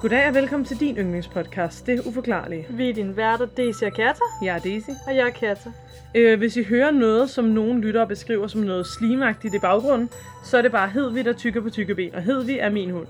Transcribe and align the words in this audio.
Goddag 0.00 0.28
og 0.28 0.34
velkommen 0.34 0.64
til 0.64 0.80
din 0.80 0.96
yndlingspodcast, 0.96 1.86
Det 1.86 2.06
Uforklarlige. 2.06 2.66
Vi 2.70 2.90
er 2.90 2.94
din 2.94 3.16
værter, 3.16 3.46
Daisy 3.46 3.84
og 3.84 3.92
Kata, 3.92 4.20
Jeg 4.42 4.56
er 4.56 4.58
Daisy. 4.60 4.90
og 5.06 5.16
jeg 5.16 5.26
er 5.26 5.30
Kata. 5.30 5.70
Øh, 6.14 6.38
hvis 6.38 6.56
I 6.56 6.62
hører 6.64 6.90
noget, 6.90 7.30
som 7.30 7.44
nogen 7.44 7.80
lyttere 7.80 8.06
beskriver 8.06 8.46
som 8.46 8.60
noget 8.60 8.86
slimagtigt 8.86 9.54
i 9.54 9.58
baggrunden, 9.58 10.10
så 10.44 10.58
er 10.58 10.62
det 10.62 10.72
bare 10.72 10.88
Hedvig, 10.88 11.24
der 11.24 11.32
tykker 11.32 11.60
på 11.60 11.70
tykke 11.70 11.94
ben. 11.94 12.14
Og 12.14 12.22
Hedvig 12.22 12.56
er 12.58 12.70
min 12.70 12.90
hund. 12.90 13.06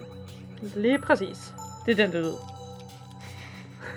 Lige 0.76 0.98
præcis. 0.98 1.54
Det 1.86 2.00
er 2.00 2.06
den, 2.06 2.12
der 2.12 2.20
ved. 2.20 2.34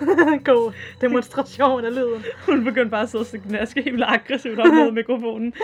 God 0.44 0.72
demonstration 1.00 1.84
af 1.84 1.94
lyden. 1.94 2.24
Hun 2.48 2.64
begyndte 2.64 2.90
bare 2.90 3.02
at 3.02 3.08
sidde 3.08 3.24
og 3.34 3.40
gnaske 3.48 3.82
helt 3.82 4.02
aggressivt 4.06 4.58
op 4.60 4.66
mod 4.66 4.90
mikrofonen. 4.92 5.54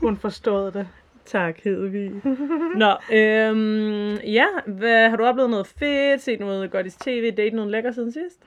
Hun 0.00 0.16
forstod 0.16 0.70
det. 0.72 0.88
Tak, 1.28 1.60
Hedvig. 1.64 2.10
Nå, 2.82 2.90
øhm, 3.12 4.14
ja, 4.14 4.46
hvad, 4.66 5.08
har 5.08 5.16
du 5.16 5.24
oplevet 5.24 5.50
noget 5.50 5.66
fedt, 5.66 6.20
set 6.20 6.40
noget 6.40 6.70
godt 6.70 6.86
i 6.86 6.90
tv, 6.90 7.34
date 7.36 7.56
noget 7.56 7.70
lækker 7.70 7.92
siden 7.92 8.12
sidst? 8.12 8.42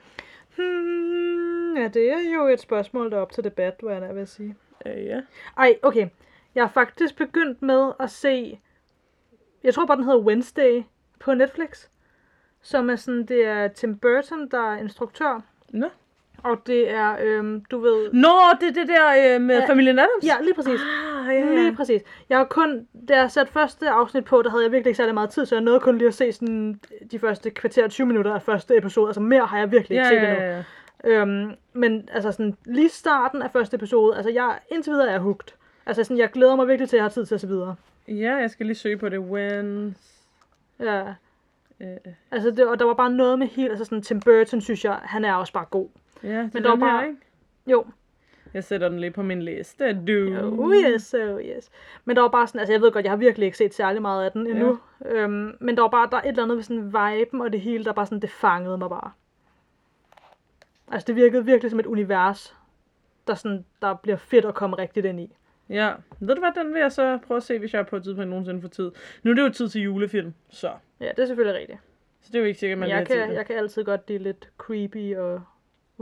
Hmm, 0.56 1.76
ja, 1.76 1.88
det 1.88 2.12
er 2.12 2.34
jo 2.34 2.46
et 2.46 2.60
spørgsmål, 2.60 3.10
der 3.10 3.16
er 3.16 3.20
op 3.20 3.32
til 3.32 3.44
debat, 3.44 3.74
hvad 3.82 3.94
jeg 3.94 4.04
er 4.04 4.22
at 4.22 4.28
sige. 4.28 4.56
Øh, 4.86 5.04
ja. 5.04 5.20
Ej, 5.58 5.76
okay. 5.82 6.08
Jeg 6.54 6.62
har 6.62 6.70
faktisk 6.70 7.16
begyndt 7.16 7.62
med 7.62 7.92
at 8.00 8.10
se... 8.10 8.60
Jeg 9.64 9.74
tror 9.74 9.86
bare, 9.86 9.96
den 9.96 10.04
hedder 10.04 10.20
Wednesday 10.20 10.82
på 11.20 11.34
Netflix. 11.34 11.88
Som 12.62 12.90
er 12.90 12.96
sådan, 12.96 13.26
det 13.26 13.44
er 13.44 13.68
Tim 13.68 13.98
Burton, 13.98 14.48
der 14.50 14.72
er 14.72 14.76
instruktør. 14.76 15.40
Nå. 15.68 15.88
Og 16.42 16.66
det 16.66 16.90
er, 16.90 17.16
øhm, 17.22 17.64
du 17.70 17.78
ved... 17.80 18.12
Nå, 18.12 18.28
det 18.60 18.68
er 18.68 18.72
det 18.72 18.88
der 18.88 19.34
øh, 19.34 19.40
med 19.40 19.58
Ja. 19.58 19.66
familien 19.68 19.98
Adams? 19.98 20.24
Ja, 20.24 20.34
lige 20.42 20.54
præcis. 20.54 20.80
Ah, 21.20 21.34
ja, 21.34 21.54
Lige 21.54 21.64
ja. 21.66 21.74
præcis. 21.76 22.02
Jeg 22.28 22.38
har 22.38 22.44
kun, 22.44 22.86
da 23.08 23.16
jeg 23.20 23.30
satte 23.30 23.52
første 23.52 23.88
afsnit 23.90 24.24
på, 24.24 24.42
der 24.42 24.50
havde 24.50 24.62
jeg 24.64 24.72
virkelig 24.72 24.90
ikke 24.90 24.96
særlig 24.96 25.14
meget 25.14 25.30
tid, 25.30 25.46
så 25.46 25.54
jeg 25.54 25.62
nåede 25.64 25.80
kun 25.80 25.98
lige 25.98 26.08
at 26.08 26.14
se 26.14 26.32
sådan 26.32 26.80
de 27.12 27.18
første 27.18 27.50
kvarter 27.50 27.88
20 27.88 28.06
minutter 28.06 28.34
af 28.34 28.42
første 28.42 28.76
episode. 28.76 29.08
Altså 29.08 29.20
mere 29.20 29.46
har 29.46 29.58
jeg 29.58 29.72
virkelig 29.72 29.96
ikke 29.96 30.04
Ja, 30.06 30.08
set 30.08 30.16
ja, 30.28 30.30
endnu. 30.32 30.42
ja, 30.44 30.56
ja. 30.56 31.20
Øhm, 31.20 31.52
men 31.72 32.08
altså 32.12 32.32
sådan, 32.32 32.56
lige 32.64 32.88
starten 32.88 33.42
af 33.42 33.50
første 33.50 33.74
episode, 33.74 34.16
altså 34.16 34.30
jeg, 34.30 34.58
indtil 34.68 34.92
videre 34.92 35.06
er 35.08 35.12
jeg 35.12 35.20
hugt. 35.20 35.54
Altså 35.86 36.04
sådan, 36.04 36.18
jeg 36.18 36.30
glæder 36.30 36.56
mig 36.56 36.68
virkelig 36.68 36.88
til, 36.88 36.96
at 36.96 36.98
jeg 36.98 37.04
har 37.04 37.10
tid 37.10 37.26
til 37.26 37.34
at 37.34 37.40
se 37.40 37.46
videre. 37.48 37.74
Ja, 38.08 38.34
jeg 38.36 38.50
skal 38.50 38.66
lige 38.66 38.76
søge 38.76 38.96
på 38.96 39.08
det. 39.08 39.18
When... 39.18 39.96
Ja, 40.80 41.02
Øh, 41.80 41.88
altså 42.30 42.50
det, 42.50 42.66
og 42.66 42.78
der 42.78 42.84
var 42.84 42.94
bare 42.94 43.10
noget 43.10 43.38
med 43.38 43.46
helt, 43.46 43.70
altså 43.70 43.84
sådan 43.84 44.02
Tim 44.02 44.20
Burton, 44.20 44.60
synes 44.60 44.84
jeg, 44.84 44.98
han 45.02 45.24
er 45.24 45.34
også 45.34 45.52
bare 45.52 45.64
god. 45.70 45.88
Ja, 46.22 46.28
det 46.42 46.54
Men 46.54 46.64
er 46.64 46.68
der 46.70 46.76
var 46.76 46.76
bare- 46.76 47.06
ikke? 47.06 47.18
Jo, 47.66 47.84
Jeg 48.54 48.64
sætter 48.64 48.88
den 48.88 49.00
lige 49.00 49.10
på 49.10 49.22
min 49.22 49.42
liste. 49.42 49.92
Du. 50.06 50.36
oh 50.58 50.74
yes, 50.74 51.14
oh 51.14 51.40
yes. 51.40 51.70
Men 52.04 52.16
der 52.16 52.22
var 52.22 52.28
bare 52.28 52.46
sådan, 52.46 52.58
altså 52.58 52.72
jeg 52.72 52.80
ved 52.80 52.92
godt, 52.92 53.04
jeg 53.04 53.12
har 53.12 53.16
virkelig 53.16 53.46
ikke 53.46 53.58
set 53.58 53.74
særlig 53.74 54.02
meget 54.02 54.24
af 54.24 54.32
den 54.32 54.46
endnu. 54.46 54.78
Ja. 55.04 55.10
Øhm, 55.14 55.56
men 55.60 55.76
der 55.76 55.82
var 55.82 55.88
bare, 55.88 56.08
der 56.10 56.16
er 56.16 56.20
et 56.22 56.28
eller 56.28 56.42
andet 56.42 56.56
ved 56.56 56.62
sådan 56.64 56.86
viben 56.86 57.40
og 57.40 57.52
det 57.52 57.60
hele, 57.60 57.84
der 57.84 57.92
bare 57.92 58.06
sådan, 58.06 58.20
det 58.20 58.30
fangede 58.30 58.78
mig 58.78 58.88
bare. 58.88 59.10
Altså 60.92 61.06
det 61.06 61.16
virkede 61.16 61.44
virkelig 61.44 61.70
som 61.70 61.80
et 61.80 61.86
univers, 61.86 62.56
der, 63.26 63.34
sådan, 63.34 63.64
der 63.82 63.94
bliver 63.94 64.16
fedt 64.16 64.44
at 64.44 64.54
komme 64.54 64.78
rigtigt 64.78 65.06
ind 65.06 65.20
i. 65.20 65.36
Ja, 65.68 65.92
ved 66.20 66.34
du 66.34 66.40
hvad, 66.40 66.64
den 66.64 66.74
vil 66.74 66.80
jeg 66.80 66.92
så 66.92 67.18
prøve 67.26 67.36
at 67.36 67.42
se, 67.42 67.58
hvis 67.58 67.72
jeg 67.74 67.80
er 67.80 67.84
på 67.84 67.96
et 67.96 68.02
tidspunkt 68.02 68.30
nogensinde 68.30 68.60
for 68.60 68.68
tid. 68.68 68.90
Nu 69.22 69.30
er 69.30 69.34
det 69.34 69.42
jo 69.42 69.48
tid 69.48 69.68
til 69.68 69.82
julefilm, 69.82 70.34
så. 70.50 70.70
Ja, 71.00 71.08
det 71.08 71.18
er 71.18 71.26
selvfølgelig 71.26 71.60
rigtigt. 71.60 71.78
Så 72.22 72.28
det 72.32 72.34
er 72.34 72.40
jo 72.40 72.46
ikke 72.46 72.60
sikkert, 72.60 72.78
man 72.78 72.88
Men 72.88 72.96
jeg 72.98 73.06
kan, 73.06 73.26
tid. 73.28 73.34
jeg 73.34 73.46
kan 73.46 73.56
altid 73.56 73.84
godt 73.84 74.06
blive 74.06 74.18
lidt 74.18 74.48
creepy 74.58 75.16
og 75.16 75.42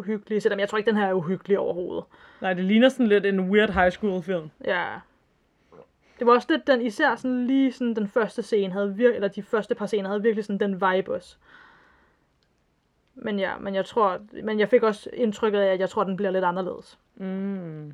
uhyggelig, 0.01 0.43
selvom 0.43 0.61
jeg 0.61 0.69
tror 0.69 0.79
ikke, 0.79 0.91
den 0.91 0.99
her 0.99 1.07
er 1.07 1.13
uhyggelig 1.13 1.59
overhovedet. 1.59 2.05
Nej, 2.41 2.53
det 2.55 2.65
ligner 2.65 2.89
sådan 2.89 3.07
lidt 3.07 3.27
en 3.27 3.41
weird 3.41 3.71
high 3.71 3.91
school 3.91 4.23
film. 4.23 4.51
Ja. 4.65 4.87
Det 6.19 6.27
var 6.27 6.33
også 6.33 6.49
lidt 6.51 6.67
den, 6.67 6.83
især 6.83 7.17
sådan 7.17 7.47
lige 7.47 7.73
sådan 7.73 7.95
den 7.95 8.09
første 8.09 8.43
scene 8.43 8.73
havde 8.73 8.97
virkelig, 8.97 9.15
eller 9.15 9.29
de 9.29 9.43
første 9.43 9.75
par 9.75 9.87
scener 9.87 10.09
havde 10.09 10.23
virkelig 10.23 10.45
sådan 10.45 10.61
den 10.61 10.75
vibe 10.75 11.15
også. 11.15 11.37
Men 13.15 13.39
ja, 13.39 13.59
men 13.59 13.75
jeg 13.75 13.85
tror, 13.85 14.19
men 14.45 14.61
jeg 14.61 14.69
fik 14.69 14.83
også 14.83 15.11
indtrykket 15.13 15.59
af, 15.59 15.73
at 15.73 15.81
jeg 15.81 15.89
tror, 15.89 16.05
den 16.05 16.17
bliver 16.17 16.31
lidt 16.31 16.45
anderledes. 16.45 16.99
Mm. 17.17 17.87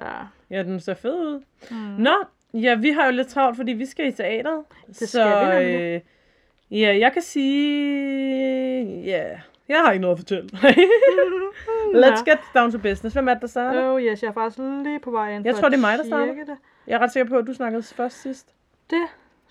Ja. 0.00 0.12
Ja, 0.50 0.62
den 0.62 0.80
ser 0.80 0.94
fed 0.94 1.14
ud. 1.14 1.42
Mm. 1.70 1.76
Nå, 1.76 2.14
ja, 2.54 2.74
vi 2.74 2.90
har 2.90 3.06
jo 3.06 3.12
lidt 3.12 3.28
travlt, 3.28 3.56
fordi 3.56 3.72
vi 3.72 3.86
skal 3.86 4.06
i 4.06 4.12
teateret. 4.12 4.64
Det 4.86 4.96
skal 4.96 5.08
så, 5.08 5.24
vi 5.24 5.54
nemlig. 5.54 5.80
øh, 5.80 6.80
ja, 6.80 6.98
jeg 6.98 7.12
kan 7.12 7.22
sige... 7.22 9.02
Ja, 9.02 9.40
jeg 9.68 9.80
har 9.84 9.92
ikke 9.92 10.00
noget 10.00 10.14
at 10.14 10.18
fortælle. 10.18 10.48
Let's 12.04 12.24
get 12.24 12.38
down 12.54 12.72
to 12.72 12.78
business. 12.78 13.14
Hvem 13.14 13.28
er 13.28 13.32
det, 13.34 13.42
der 13.42 13.48
starter? 13.48 13.90
Oh 13.90 14.02
yes, 14.02 14.22
jeg 14.22 14.28
er 14.28 14.32
faktisk 14.32 14.58
lige 14.58 14.98
på 15.00 15.10
vej 15.10 15.32
ind 15.36 15.44
Jeg 15.44 15.54
tror, 15.54 15.68
det 15.68 15.76
er 15.76 15.80
mig, 15.80 15.98
der 15.98 16.04
starter. 16.04 16.34
Det. 16.34 16.56
Jeg 16.86 16.94
er 16.94 16.98
ret 16.98 17.12
sikker 17.12 17.28
på, 17.30 17.38
at 17.38 17.46
du 17.46 17.52
snakkede 17.54 17.82
først 17.82 18.22
sidst. 18.22 18.54
det 18.90 19.02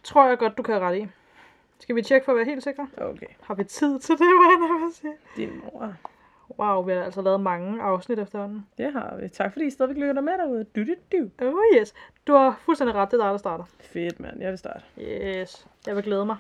tror 0.04 0.28
jeg 0.28 0.38
godt, 0.38 0.58
du 0.58 0.64
kan 0.64 0.74
have 0.74 0.86
ret 0.88 0.98
i. 0.98 1.08
Skal 1.80 1.96
vi 1.96 2.02
tjekke 2.02 2.26
for 2.26 2.32
at 2.32 2.36
være 2.36 2.46
helt 2.46 2.64
sikre? 2.64 2.88
Okay, 2.98 3.26
Har 3.42 3.54
vi 3.56 3.64
tid 3.64 4.00
til 4.00 4.16
det, 4.16 4.26
hvad 4.40 4.78
jeg 4.80 4.88
at 4.88 4.94
sige? 4.94 5.14
din 5.36 5.62
mor. 5.64 5.94
Wow, 6.60 6.84
vi 6.84 6.92
har 6.94 7.04
altså 7.04 7.22
lavet 7.22 7.42
mange 7.42 7.82
afsnit 7.82 8.20
efterhånden. 8.20 8.68
Det 8.78 8.94
har 8.94 9.18
vi. 9.22 9.30
Tak 9.30 9.54
fordi 9.54 9.66
I 9.66 9.70
stadigvæk 9.70 9.98
lytter 9.98 10.22
med 10.22 10.34
derude. 10.34 10.64
Du, 10.64 10.84
du, 10.84 10.96
du. 11.12 11.46
Oh 11.46 11.80
yes, 11.80 11.94
du 12.28 12.34
har 12.34 12.60
fuldstændig 12.66 12.96
ret, 12.96 13.12
det 13.12 13.20
er 13.20 13.24
dig, 13.24 13.32
der 13.32 13.38
starter. 13.38 13.64
Fedt, 13.80 14.20
mand. 14.20 14.42
Jeg 14.42 14.50
vil 14.50 14.58
starte. 14.58 14.82
Yes, 15.02 15.68
jeg 15.88 15.96
vil 15.96 16.04
glæde 16.04 16.26
mig. 16.26 16.38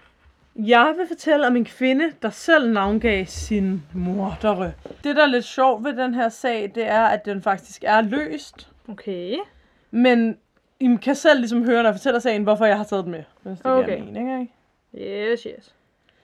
Jeg 0.55 0.93
vil 0.97 1.07
fortælle 1.07 1.47
om 1.47 1.55
en 1.55 1.65
kvinde, 1.65 2.11
der 2.21 2.29
selv 2.29 2.71
navngav 2.73 3.25
sin 3.25 3.83
mordere. 3.93 4.71
Det, 5.03 5.15
der 5.15 5.21
er 5.23 5.27
lidt 5.27 5.45
sjovt 5.45 5.83
ved 5.83 5.93
den 5.93 6.13
her 6.13 6.29
sag, 6.29 6.71
det 6.75 6.87
er, 6.87 7.03
at 7.03 7.25
den 7.25 7.41
faktisk 7.41 7.83
er 7.87 8.01
løst. 8.01 8.69
Okay. 8.89 9.35
Men 9.91 10.37
I 10.79 10.97
kan 11.01 11.15
selv 11.15 11.39
ligesom 11.39 11.65
høre, 11.65 11.83
når 11.83 11.89
jeg 11.89 11.95
fortæller 11.95 12.19
sagen, 12.19 12.43
hvorfor 12.43 12.65
jeg 12.65 12.77
har 12.77 12.83
taget 12.83 13.03
den 13.03 13.11
med. 13.11 13.23
Hvis 13.43 13.57
det 13.57 13.65
Okay. 13.65 13.85
giver 13.95 14.05
mening, 14.05 14.41
ikke? 14.41 15.31
Yes, 15.31 15.43
yes. 15.43 15.75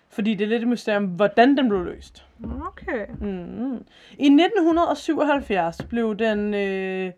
Fordi 0.10 0.36
det 0.36 0.44
er 0.46 0.50
lidt 0.50 0.62
et 0.62 0.68
mysterium, 0.68 1.06
hvordan 1.06 1.58
den 1.58 1.70
blev 1.70 1.84
løst. 1.86 2.26
Okay. 2.68 3.06
Mm. 3.20 3.86
I 4.18 4.26
1977 4.26 5.78
blev 5.90 6.16
den 6.16 6.54
øh, 6.54 7.12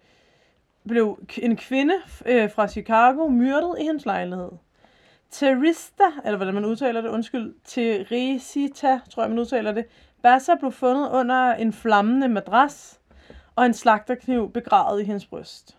blev 0.88 1.20
en 1.38 1.56
kvinde 1.56 1.94
øh, 2.26 2.52
fra 2.52 2.68
Chicago 2.68 3.28
myrdet 3.28 3.76
i 3.80 3.84
hendes 3.84 4.06
lejlighed. 4.06 4.50
Terista, 5.34 6.04
eller 6.26 6.38
hvordan 6.38 6.54
man 6.54 6.66
udtaler 6.66 7.02
det, 7.02 7.10
undskyld, 7.10 7.54
Teresita, 7.64 9.00
tror 9.10 9.24
jeg 9.24 9.30
man 9.30 9.40
udtaler 9.40 9.72
det, 9.72 9.86
Bassa 10.22 10.56
blev 10.56 10.72
fundet 10.72 11.10
under 11.10 11.54
en 11.54 11.74
flammende 11.74 12.28
madras 12.28 13.00
og 13.56 13.66
en 13.66 13.74
slagterkniv 13.74 14.52
begravet 14.52 15.02
i 15.02 15.04
hendes 15.04 15.26
bryst. 15.26 15.78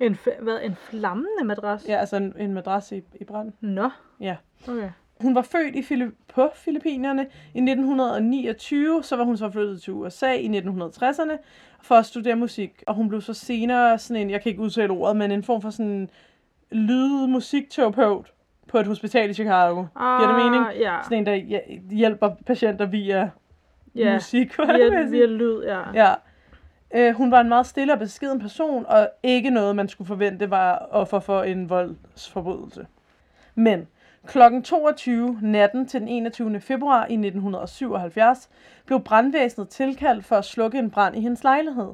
En, 0.00 0.18
hvad, 0.40 0.58
en 0.62 0.76
flammende 0.76 1.44
madras? 1.44 1.88
Ja, 1.88 1.96
altså 1.96 2.16
en, 2.16 2.34
en 2.38 2.54
madras 2.54 2.92
i, 2.92 3.02
i 3.20 3.24
brand. 3.24 3.52
Nå. 3.60 3.90
Ja. 4.20 4.36
Okay. 4.68 4.90
Hun 5.20 5.34
var 5.34 5.42
født 5.42 5.76
i 5.76 5.82
Filip- 5.82 6.16
på 6.28 6.50
Filippinerne 6.54 7.22
i 7.54 7.58
1929, 7.58 9.02
så 9.02 9.16
var 9.16 9.24
hun 9.24 9.36
så 9.36 9.50
flyttet 9.50 9.82
til 9.82 9.92
USA 9.92 10.32
i 10.32 10.58
1960'erne 10.58 11.36
for 11.82 11.94
at 11.94 12.06
studere 12.06 12.36
musik. 12.36 12.82
Og 12.86 12.94
hun 12.94 13.08
blev 13.08 13.20
så 13.20 13.34
senere 13.34 13.98
sådan 13.98 14.22
en, 14.22 14.30
jeg 14.30 14.42
kan 14.42 14.50
ikke 14.50 14.62
udtale 14.62 14.92
ordet, 14.92 15.16
men 15.16 15.30
en 15.30 15.42
form 15.42 15.62
for 15.62 15.70
sådan 15.70 16.10
lyd-musikterapeut 16.70 18.32
på 18.70 18.78
et 18.78 18.86
hospital 18.86 19.30
i 19.30 19.34
Chicago. 19.34 19.74
Giver 20.18 20.26
det 20.26 20.36
mening? 20.44 20.66
Ah, 20.68 20.80
Ja. 20.80 20.98
Sådan 21.04 21.18
en, 21.18 21.26
der 21.26 21.36
hj- 21.36 21.94
hjælper 21.94 22.30
patienter 22.46 22.86
via 22.86 23.30
Ja. 23.94 24.12
musik. 24.14 24.58
Via, 24.58 25.04
via 25.04 25.26
lyd, 25.26 25.62
ja. 25.62 25.80
Ja. 25.94 26.14
Øh, 26.94 27.14
hun 27.14 27.30
var 27.30 27.40
en 27.40 27.48
meget 27.48 27.66
stille 27.66 27.92
og 27.92 27.98
beskeden 27.98 28.40
person, 28.40 28.86
og 28.88 29.08
ikke 29.22 29.50
noget, 29.50 29.76
man 29.76 29.88
skulle 29.88 30.08
forvente 30.08 30.50
var 30.50 30.88
offer 30.90 31.20
for 31.20 31.42
en 31.42 31.70
voldsforbrydelse. 31.70 32.86
Men 33.54 33.88
klokken 34.26 34.62
22 34.62 35.38
natten 35.42 35.86
til 35.86 36.00
den 36.00 36.08
21. 36.08 36.60
februar 36.60 37.00
i 37.06 37.12
1977 37.14 38.50
blev 38.86 39.00
brandvæsenet 39.00 39.68
tilkaldt 39.68 40.24
for 40.24 40.36
at 40.36 40.44
slukke 40.44 40.78
en 40.78 40.90
brand 40.90 41.16
i 41.16 41.20
hendes 41.20 41.44
lejlighed. 41.44 41.92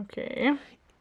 Okay. 0.00 0.54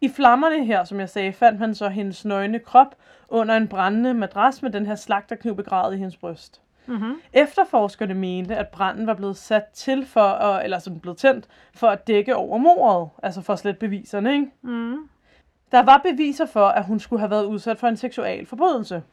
I 0.04 0.10
flammerne 0.10 0.66
her, 0.66 0.84
som 0.84 1.00
jeg 1.00 1.10
sagde, 1.10 1.34
fandt 1.34 1.60
man 1.60 1.76
så 1.76 1.90
hendes 1.90 2.26
nøgne 2.26 2.60
krop 2.60 2.96
under 3.28 3.58
en 3.58 3.68
brændende 3.68 4.14
madras 4.14 4.62
med 4.62 4.72
den 4.72 4.86
her 4.86 4.96
slagterkniv 4.96 5.56
begravet 5.56 5.94
i 5.96 5.98
hendes 5.98 6.18
bryst. 6.18 6.62
Mm-hmm. 6.86 7.14
Efterforskerne 7.34 8.14
mente, 8.14 8.56
at 8.56 8.68
branden 8.68 9.08
var 9.08 9.14
blevet 9.14 9.38
sat 9.38 9.64
til 9.74 10.06
for, 10.06 10.22
at, 10.22 10.64
eller 10.64 10.80
sådan 10.80 11.00
blevet 11.00 11.18
tændt, 11.18 11.48
for 11.74 11.88
at 11.88 12.08
dække 12.08 12.36
over 12.36 12.58
mordet, 12.58 13.10
altså 13.24 13.42
for 13.42 13.54
at 13.54 13.60
slette 13.60 13.80
beviserne, 13.80 14.34
ikke? 14.34 14.52
Mm. 14.62 15.10
Der 15.72 15.84
var 15.84 16.02
beviser 16.04 16.46
for, 16.46 16.66
at 16.66 16.86
hun 16.86 17.00
skulle 17.00 17.20
have 17.20 17.32
været 17.32 17.46
udsat 17.46 17.80
for 17.80 17.88
en 17.88 17.98
seksuel 17.98 18.46
forbrydelse. 18.46 19.04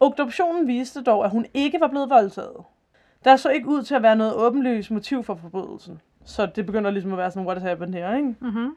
Obduktionen 0.00 0.66
viste 0.66 1.02
dog, 1.02 1.24
at 1.24 1.30
hun 1.30 1.46
ikke 1.54 1.80
var 1.80 1.88
blevet 1.88 2.10
voldtaget. 2.10 2.64
Der 3.24 3.36
så 3.36 3.48
ikke 3.48 3.68
ud 3.68 3.82
til 3.82 3.94
at 3.94 4.02
være 4.02 4.16
noget 4.16 4.34
åbenlyst 4.34 4.90
motiv 4.90 5.24
for 5.24 5.34
forbrydelsen. 5.34 6.00
Så 6.24 6.46
det 6.46 6.66
begynder 6.66 6.90
ligesom 6.90 7.12
at 7.12 7.18
være 7.18 7.30
sådan, 7.30 7.46
what 7.46 7.58
has 7.58 7.68
happened 7.68 7.94
her, 7.94 8.16
ikke? 8.16 8.34
Mm-hmm. 8.40 8.76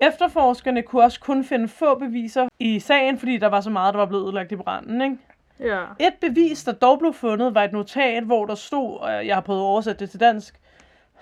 Efterforskerne 0.00 0.82
kunne 0.82 1.02
også 1.02 1.20
kun 1.20 1.44
finde 1.44 1.68
få 1.68 1.98
beviser 1.98 2.48
i 2.58 2.80
sagen, 2.80 3.18
fordi 3.18 3.36
der 3.36 3.46
var 3.46 3.60
så 3.60 3.70
meget, 3.70 3.94
der 3.94 3.98
var 3.98 4.06
blevet 4.06 4.22
udlagt 4.22 4.52
i 4.52 4.56
branden, 4.56 5.02
ikke? 5.02 5.16
Ja. 5.60 5.84
Et 5.98 6.14
bevis, 6.20 6.64
der 6.64 6.72
dog 6.72 6.98
blev 6.98 7.12
fundet, 7.12 7.54
var 7.54 7.64
et 7.64 7.72
notat, 7.72 8.24
hvor 8.24 8.46
der 8.46 8.54
stod, 8.54 8.98
og 8.98 9.26
jeg 9.26 9.36
har 9.36 9.40
prøvet 9.40 9.60
at 9.60 9.64
oversætte 9.64 10.00
det 10.00 10.10
til 10.10 10.20
dansk, 10.20 10.60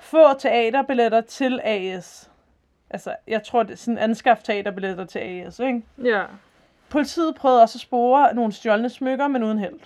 få 0.00 0.38
teaterbilletter 0.38 1.20
til 1.20 1.60
AS. 1.64 2.30
Altså, 2.90 3.14
jeg 3.26 3.42
tror, 3.42 3.62
det 3.62 3.72
er 3.72 3.76
sådan 3.76 3.98
anskaf 3.98 4.38
teaterbilletter 4.44 5.04
til 5.04 5.18
AS, 5.18 5.58
ikke? 5.58 5.82
Ja. 6.04 6.22
Politiet 6.88 7.34
prøvede 7.34 7.62
også 7.62 7.76
at 7.76 7.80
spore 7.80 8.34
nogle 8.34 8.52
stjålne 8.52 8.88
smykker, 8.88 9.28
men 9.28 9.42
uden 9.42 9.58
held. 9.58 9.78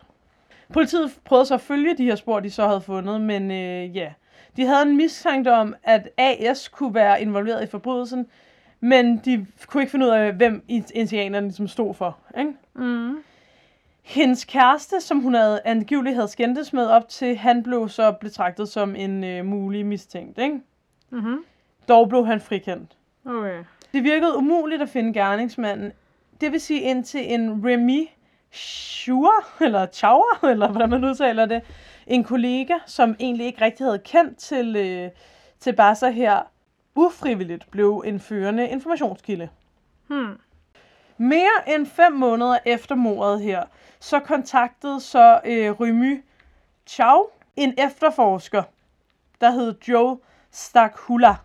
Politiet 0.73 1.19
prøvede 1.25 1.47
så 1.47 1.55
at 1.55 1.61
følge 1.61 1.97
de 1.97 2.05
her 2.05 2.17
spor, 2.17 2.41
de 2.41 2.51
så 2.51 2.67
havde 2.67 2.81
fundet, 2.81 3.21
men 3.21 3.51
øh, 3.51 3.97
ja. 3.97 4.13
De 4.57 4.67
havde 4.67 4.83
en 4.83 4.97
mistanke 4.97 5.53
om, 5.53 5.75
at 5.85 6.09
AS 6.19 6.69
kunne 6.69 6.95
være 6.95 7.23
involveret 7.23 7.63
i 7.63 7.67
forbrydelsen, 7.67 8.27
men 8.81 9.17
de 9.17 9.47
kunne 9.67 9.83
ikke 9.83 9.91
finde 9.91 10.07
ud 10.07 10.11
af, 10.11 10.33
hvem 10.33 10.65
indianerne 10.69 11.47
ligesom 11.47 11.69
stod 11.69 11.95
for. 11.95 12.19
Ikke? 12.39 12.53
Mm. 12.75 13.23
Hendes 14.03 14.45
kæreste, 14.45 15.01
som 15.01 15.21
hun 15.21 15.35
havde 15.35 15.61
angiveligt 15.65 16.15
havde 16.15 16.29
skændtes 16.29 16.73
med 16.73 16.87
op 16.87 17.09
til, 17.09 17.37
han 17.37 17.63
blev 17.63 17.89
så 17.89 18.13
betragtet 18.13 18.69
som 18.69 18.97
en 18.97 19.25
øh, 19.25 19.45
mulig 19.45 19.87
mistænkt. 19.87 20.39
Ikke? 20.39 20.61
Mm-hmm. 21.11 21.45
Dog 21.89 22.09
blev 22.09 22.27
han 22.27 22.41
frikendt. 22.41 22.97
Okay. 23.27 23.65
Det 23.93 24.05
virkede 24.05 24.37
umuligt 24.37 24.83
at 24.83 24.89
finde 24.89 25.13
gerningsmanden. 25.13 25.93
Det 26.41 26.53
vil 26.53 26.61
sige 26.61 26.81
indtil 26.81 27.35
en 27.35 27.51
Remy 27.65 28.09
Schur, 28.51 29.63
eller 29.65 29.87
Chauer, 29.93 30.45
eller 30.53 30.69
hvordan 30.69 30.91
man 30.91 31.05
udtaler 31.05 31.47
det, 31.47 31.63
en 32.07 32.25
kollega, 32.25 32.75
som 32.87 33.17
egentlig 33.21 33.47
ikke 33.47 33.65
rigtig 33.65 33.87
havde 33.87 33.99
kendt 33.99 34.39
til, 34.39 34.77
øh, 34.77 35.11
til 35.61 35.73
Bassa 35.73 36.11
her, 36.11 36.43
ufrivilligt 36.95 37.71
blev 37.71 38.03
en 38.07 38.21
førende 38.21 38.69
informationskilde. 38.69 39.49
Hmm. 40.07 40.39
Mere 41.19 41.75
end 41.75 41.87
fem 41.87 42.13
måneder 42.13 42.59
efter 42.67 42.95
mordet 42.95 43.41
her, 43.41 43.65
så 44.01 44.21
kontaktede 44.21 45.01
så 45.01 45.41
øh, 45.45 45.71
Remy 45.81 46.25
Chow 46.87 47.23
en 47.57 47.75
efterforsker, 47.79 48.63
der 49.41 49.51
hed 49.51 49.75
Joe 49.89 50.19
Stakhula. 50.51 51.37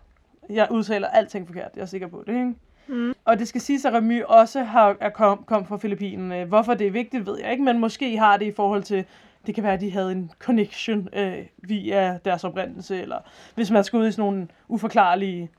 Jeg 0.50 0.68
udtaler 0.70 1.08
alting 1.08 1.46
forkert, 1.46 1.70
jeg 1.76 1.82
er 1.82 1.86
sikker 1.86 2.06
på 2.06 2.24
det, 2.26 2.32
ikke? 2.32 2.54
Mm. 2.86 3.14
Og 3.24 3.38
det 3.38 3.48
skal 3.48 3.60
siges, 3.60 3.84
at 3.84 3.92
Remy 3.92 4.22
også 4.22 4.62
har, 4.62 4.96
er 5.00 5.10
kom, 5.10 5.44
kom 5.46 5.66
fra 5.66 5.76
Filippinerne. 5.76 6.44
Hvorfor 6.44 6.74
det 6.74 6.86
er 6.86 6.90
vigtigt, 6.90 7.26
ved 7.26 7.38
jeg 7.38 7.50
ikke, 7.52 7.64
men 7.64 7.78
måske 7.78 8.18
har 8.18 8.36
det 8.36 8.46
i 8.46 8.52
forhold 8.52 8.82
til, 8.82 9.04
det 9.46 9.54
kan 9.54 9.64
være, 9.64 9.72
at 9.72 9.80
de 9.80 9.90
havde 9.90 10.12
en 10.12 10.30
connection 10.38 11.08
øh, 11.12 11.46
via 11.58 12.18
deres 12.24 12.44
oprindelse, 12.44 13.02
eller 13.02 13.18
hvis 13.54 13.70
man 13.70 13.84
skal 13.84 13.98
ud 13.98 14.06
i 14.06 14.12
sådan 14.12 14.22
nogle 14.22 14.48
uforklarlige 14.68 15.50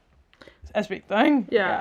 aspekter, 0.74 1.24
ikke? 1.24 1.46
Ja. 1.52 1.78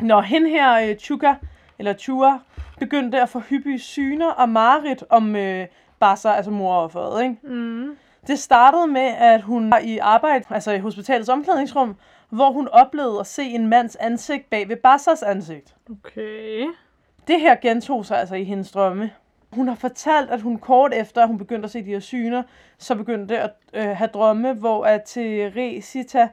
Når 0.00 0.20
hen 0.20 0.46
her, 0.46 0.88
øh, 0.88 0.96
Chuka, 0.96 1.34
eller 1.78 1.94
Chua, 1.94 2.38
begyndte 2.78 3.22
at 3.22 3.28
få 3.28 3.38
hyppige 3.38 3.78
syner 3.78 4.30
og 4.30 4.48
mareridt 4.48 5.04
om 5.08 5.36
øh, 5.36 5.66
Bassa, 6.00 6.30
altså 6.30 6.50
morofferet, 6.50 7.22
ikke? 7.22 7.36
Mm. 7.42 7.96
Det 8.26 8.38
startede 8.38 8.86
med, 8.86 9.14
at 9.18 9.42
hun 9.42 9.70
var 9.70 9.78
i 9.78 9.98
arbejde, 9.98 10.44
altså 10.50 10.72
i 10.72 10.78
hospitalets 10.78 11.28
omklædningsrum, 11.28 11.96
hvor 12.30 12.50
hun 12.50 12.68
oplevede 12.68 13.20
at 13.20 13.26
se 13.26 13.42
en 13.42 13.66
mands 13.66 13.96
ansigt 13.96 14.50
bag 14.50 14.68
ved 14.68 14.76
Bassas 14.76 15.22
ansigt. 15.22 15.74
Okay. 15.90 16.66
Det 17.28 17.40
her 17.40 17.54
gentog 17.54 18.06
sig 18.06 18.18
altså 18.18 18.34
i 18.34 18.44
hendes 18.44 18.72
drømme. 18.72 19.10
Hun 19.52 19.68
har 19.68 19.74
fortalt, 19.74 20.30
at 20.30 20.40
hun 20.40 20.58
kort 20.58 20.94
efter, 20.94 21.22
at 21.22 21.28
hun 21.28 21.38
begyndte 21.38 21.64
at 21.66 21.70
se 21.70 21.84
de 21.84 21.90
her 21.90 22.00
syner, 22.00 22.42
så 22.78 22.94
begyndte 22.94 23.38
at 23.38 23.52
øh, 23.74 23.88
have 23.96 24.10
drømme, 24.14 24.52
hvor 24.52 24.84
at 24.84 25.02
Teresita 25.06 26.28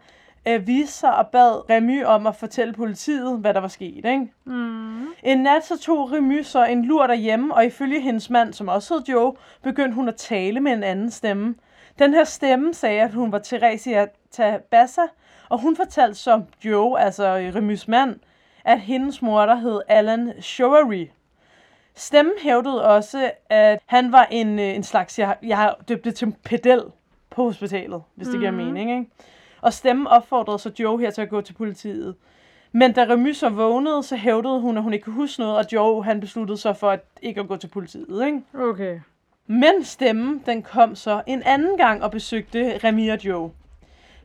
øh, 0.48 0.68
viste 0.68 0.94
sig 0.94 1.16
og 1.16 1.28
bad 1.28 1.70
Remy 1.70 2.04
om 2.06 2.28
at 2.28 2.36
fortælle 2.36 2.74
politiet, 2.74 3.40
hvad 3.40 3.54
der 3.54 3.60
var 3.60 3.68
sket. 3.68 4.06
Ikke? 4.06 4.32
Mm. 4.46 5.08
En 5.24 5.38
nat 5.38 5.66
så 5.66 5.78
tog 5.78 6.12
Remy 6.12 6.42
så 6.42 6.66
en 6.66 6.86
lur 6.86 7.08
derhjemme, 7.08 7.54
og 7.54 7.66
ifølge 7.66 8.02
hendes 8.02 8.30
mand, 8.30 8.54
som 8.54 8.68
også 8.68 8.94
hed 8.94 9.04
Joe, 9.04 9.34
begyndte 9.64 9.96
hun 9.96 10.08
at 10.08 10.16
tale 10.16 10.60
med 10.60 10.72
en 10.72 10.84
anden 10.84 11.12
stemme. 11.12 11.56
Den 12.00 12.14
her 12.14 12.24
stemme 12.24 12.74
sagde, 12.74 13.02
at 13.02 13.14
hun 13.14 13.32
var 13.32 13.40
Teresia 13.40 14.08
Tabassa, 14.32 15.02
og 15.50 15.62
hun 15.62 15.76
fortalte 15.76 16.16
så 16.16 16.42
Joe, 16.66 17.00
altså 17.00 17.52
Remys 17.56 17.88
mand, 17.88 18.20
at 18.66 18.80
hendes 18.80 19.22
mor, 19.22 19.46
der 19.46 19.56
hed 19.56 19.82
Alan 19.88 20.34
Showery. 20.42 21.08
Stemmen 21.98 22.34
hævdede 22.42 22.86
også, 22.86 23.32
at 23.50 23.80
han 23.86 24.12
var 24.12 24.28
en, 24.32 24.60
øh, 24.60 24.76
en 24.76 24.84
slags, 24.84 25.20
jeg, 25.20 25.36
jeg 25.44 25.58
har 25.58 25.78
døbt 25.90 26.06
det 26.06 26.16
til 26.16 26.36
pedel 26.44 26.82
på 27.30 27.44
hospitalet, 27.44 28.02
hvis 28.16 28.28
det 28.28 28.40
giver 28.40 28.52
Mhm. 28.52 28.64
mening. 28.66 28.90
Ikke? 29.00 29.12
Og 29.62 29.74
stemmen 29.74 30.08
opfordrede 30.08 30.60
så 30.60 30.72
Joe 30.80 31.00
her 31.00 31.12
til 31.12 31.22
at 31.22 31.30
gå 31.30 31.42
til 31.42 31.54
politiet. 31.54 32.16
Men 32.72 32.92
da 32.94 33.04
Remy 33.04 33.32
så 33.34 33.50
vågnede, 33.50 34.04
så 34.04 34.16
hævdede 34.16 34.60
hun, 34.62 34.78
at 34.78 34.84
hun 34.84 34.94
ikke 34.94 35.04
kunne 35.04 35.16
huske 35.16 35.40
noget, 35.42 35.58
og 35.58 35.66
Joe 35.74 36.04
han 36.04 36.20
besluttede 36.20 36.58
sig 36.58 36.78
for 36.78 36.90
at 36.90 37.00
ikke 37.22 37.42
at 37.42 37.48
gå 37.48 37.56
til 37.56 37.68
politiet. 37.68 38.26
Ikke? 38.26 38.42
Okay. 38.70 39.00
Men 39.48 39.84
stemmen, 39.84 40.44
den 40.46 40.64
kom 40.64 40.96
så 40.96 41.22
en 41.28 41.44
anden 41.46 41.78
gang 41.78 42.04
og 42.04 42.12
besøgte 42.12 42.80
Remy 42.84 43.12
og 43.12 43.26
Joe. 43.26 43.52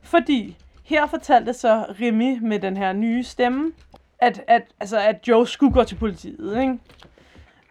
Fordi 0.02 0.56
her 0.84 1.06
fortalte 1.06 1.52
så 1.52 1.84
Remy 2.00 2.38
med 2.42 2.58
den 2.58 2.76
her 2.76 2.92
nye 2.92 3.22
stemme, 3.24 3.72
at, 4.18 4.44
at, 4.46 4.62
altså, 4.80 4.98
at 4.98 5.28
Joe 5.28 5.46
skulle 5.46 5.72
gå 5.72 5.84
til 5.84 5.94
politiet. 5.96 6.60
Ikke? 6.60 6.78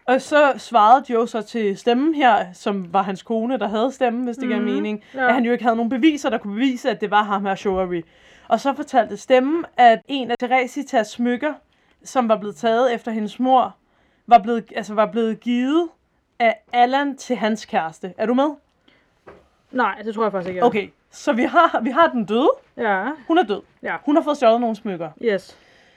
Og 0.06 0.20
så 0.22 0.52
svarede 0.56 1.04
Joe 1.12 1.28
så 1.28 1.42
til 1.42 1.76
stemmen 1.78 2.14
her, 2.14 2.52
som 2.52 2.92
var 2.92 3.02
hans 3.02 3.22
kone, 3.22 3.58
der 3.58 3.68
havde 3.68 3.92
stemmen, 3.92 4.24
hvis 4.24 4.36
det 4.36 4.44
giver 4.48 4.60
Mhm. 4.60 4.68
mening, 4.70 5.02
Ja. 5.14 5.28
at 5.28 5.34
han 5.34 5.44
jo 5.44 5.52
ikke 5.52 5.64
havde 5.64 5.76
nogen 5.76 5.90
beviser, 5.90 6.30
der 6.30 6.38
kunne 6.38 6.54
bevise, 6.54 6.90
at 6.90 7.00
det 7.00 7.10
var 7.10 7.22
ham 7.22 7.44
her, 7.46 7.54
Showery. 7.54 8.02
Og 8.48 8.60
så 8.60 8.74
fortalte 8.74 9.16
stemmen, 9.16 9.64
at 9.76 10.00
en 10.08 10.30
af 10.30 10.36
Teresitas 10.40 11.06
smykker, 11.08 11.52
som 12.04 12.28
var 12.28 12.36
blevet 12.36 12.56
taget 12.56 12.94
efter 12.94 13.10
hendes 13.12 13.40
mor, 13.40 13.74
var 14.26 14.38
blevet, 14.38 14.72
altså 14.76 14.94
var 14.94 15.06
blevet 15.06 15.40
givet 15.40 15.88
af 16.38 16.62
Allan 16.72 17.16
til 17.16 17.36
hans 17.36 17.64
kæreste. 17.64 18.14
Er 18.18 18.26
du 18.26 18.34
med? 18.34 18.50
Nej, 19.70 19.94
det 20.04 20.14
tror 20.14 20.22
jeg 20.22 20.32
faktisk 20.32 20.48
ikke. 20.48 20.58
jeg. 20.58 20.64
Okay, 20.66 20.88
så 21.10 21.32
vi 21.32 21.42
har, 21.42 21.80
vi 21.82 21.90
har 21.90 22.06
den 22.08 22.24
døde. 22.24 22.50
Ja. 22.76 23.04
Hun 23.28 23.38
er 23.38 23.42
død. 23.42 23.60
Ja. 23.82 23.96
Hun 24.04 24.16
har 24.16 24.22
fået 24.22 24.36
stjålet 24.36 24.60
nogle 24.60 24.76
smykker. 24.76 25.10
Yes. 25.22 25.56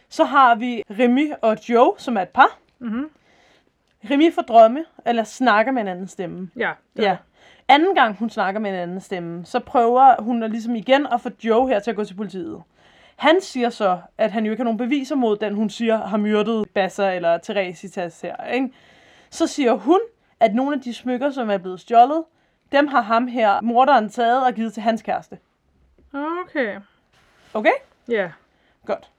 Så 0.10 0.24
har 0.24 0.56
vi 0.56 0.84
Remy 1.00 1.32
og 1.42 1.58
Joe, 1.70 1.94
som 1.98 2.18
er 2.18 2.22
et 2.22 2.30
par. 2.30 2.58
Mhm. 2.80 3.10
Remy 4.12 4.34
får 4.34 4.42
drømme, 4.42 4.86
eller 5.06 5.24
snakker 5.24 5.72
med 5.72 5.82
en 5.82 5.88
anden 5.88 6.08
stemme. 6.08 6.50
Ja. 6.58 6.72
det 6.98 7.04
Ja. 7.04 7.18
Anden 7.68 7.96
gang 7.96 8.18
hun 8.18 8.30
snakker 8.30 8.62
med 8.62 8.70
en 8.70 8.76
anden 8.76 9.02
stemme, 9.02 9.46
så 9.46 9.60
prøver 9.60 10.22
hun 10.22 10.44
at 10.44 10.52
ligesom 10.52 10.76
igen 10.76 11.08
at 11.12 11.22
få 11.22 11.30
Joe 11.44 11.68
her 11.68 11.80
til 11.80 11.92
at 11.92 11.96
gå 11.96 12.04
til 12.04 12.14
politiet. 12.14 12.64
Han 13.16 13.42
siger 13.42 13.70
så, 13.70 14.00
at 14.18 14.32
han 14.32 14.46
jo 14.46 14.52
ikke 14.52 14.60
har 14.60 14.66
nogen 14.66 14.78
beviser 14.78 15.16
mod 15.16 15.38
den, 15.38 15.56
hun 15.56 15.70
siger 15.70 15.98
har 15.98 16.18
myrdet 16.18 16.66
Bassa 16.74 17.16
eller 17.16 17.38
Teresitas 17.38 18.22
her. 18.22 18.46
Ikke? 18.54 18.74
Så 19.30 19.48
siger 19.48 19.74
hun, 19.74 20.00
at 20.40 20.56
nogle 20.56 20.76
af 20.76 20.82
de 20.82 20.94
smykker, 20.94 21.32
som 21.32 21.50
er 21.50 21.58
blevet 21.58 21.80
stjålet, 21.80 22.24
dem 22.72 22.88
har 22.88 23.02
ham 23.02 23.28
her, 23.28 23.62
morderen, 23.62 24.10
taget 24.10 24.46
og 24.46 24.54
givet 24.54 24.74
til 24.74 24.84
hans 24.84 25.02
kæreste. 25.02 25.38
Okay. 26.14 26.80
Okay? 27.54 27.74
Ja. 28.10 28.32
Godt. 28.86 29.12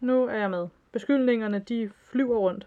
Nu 0.00 0.26
er 0.26 0.34
jeg 0.34 0.50
med. 0.50 0.68
Beskyldningerne, 0.92 1.58
de 1.58 1.90
flyver 2.10 2.38
rundt. 2.38 2.66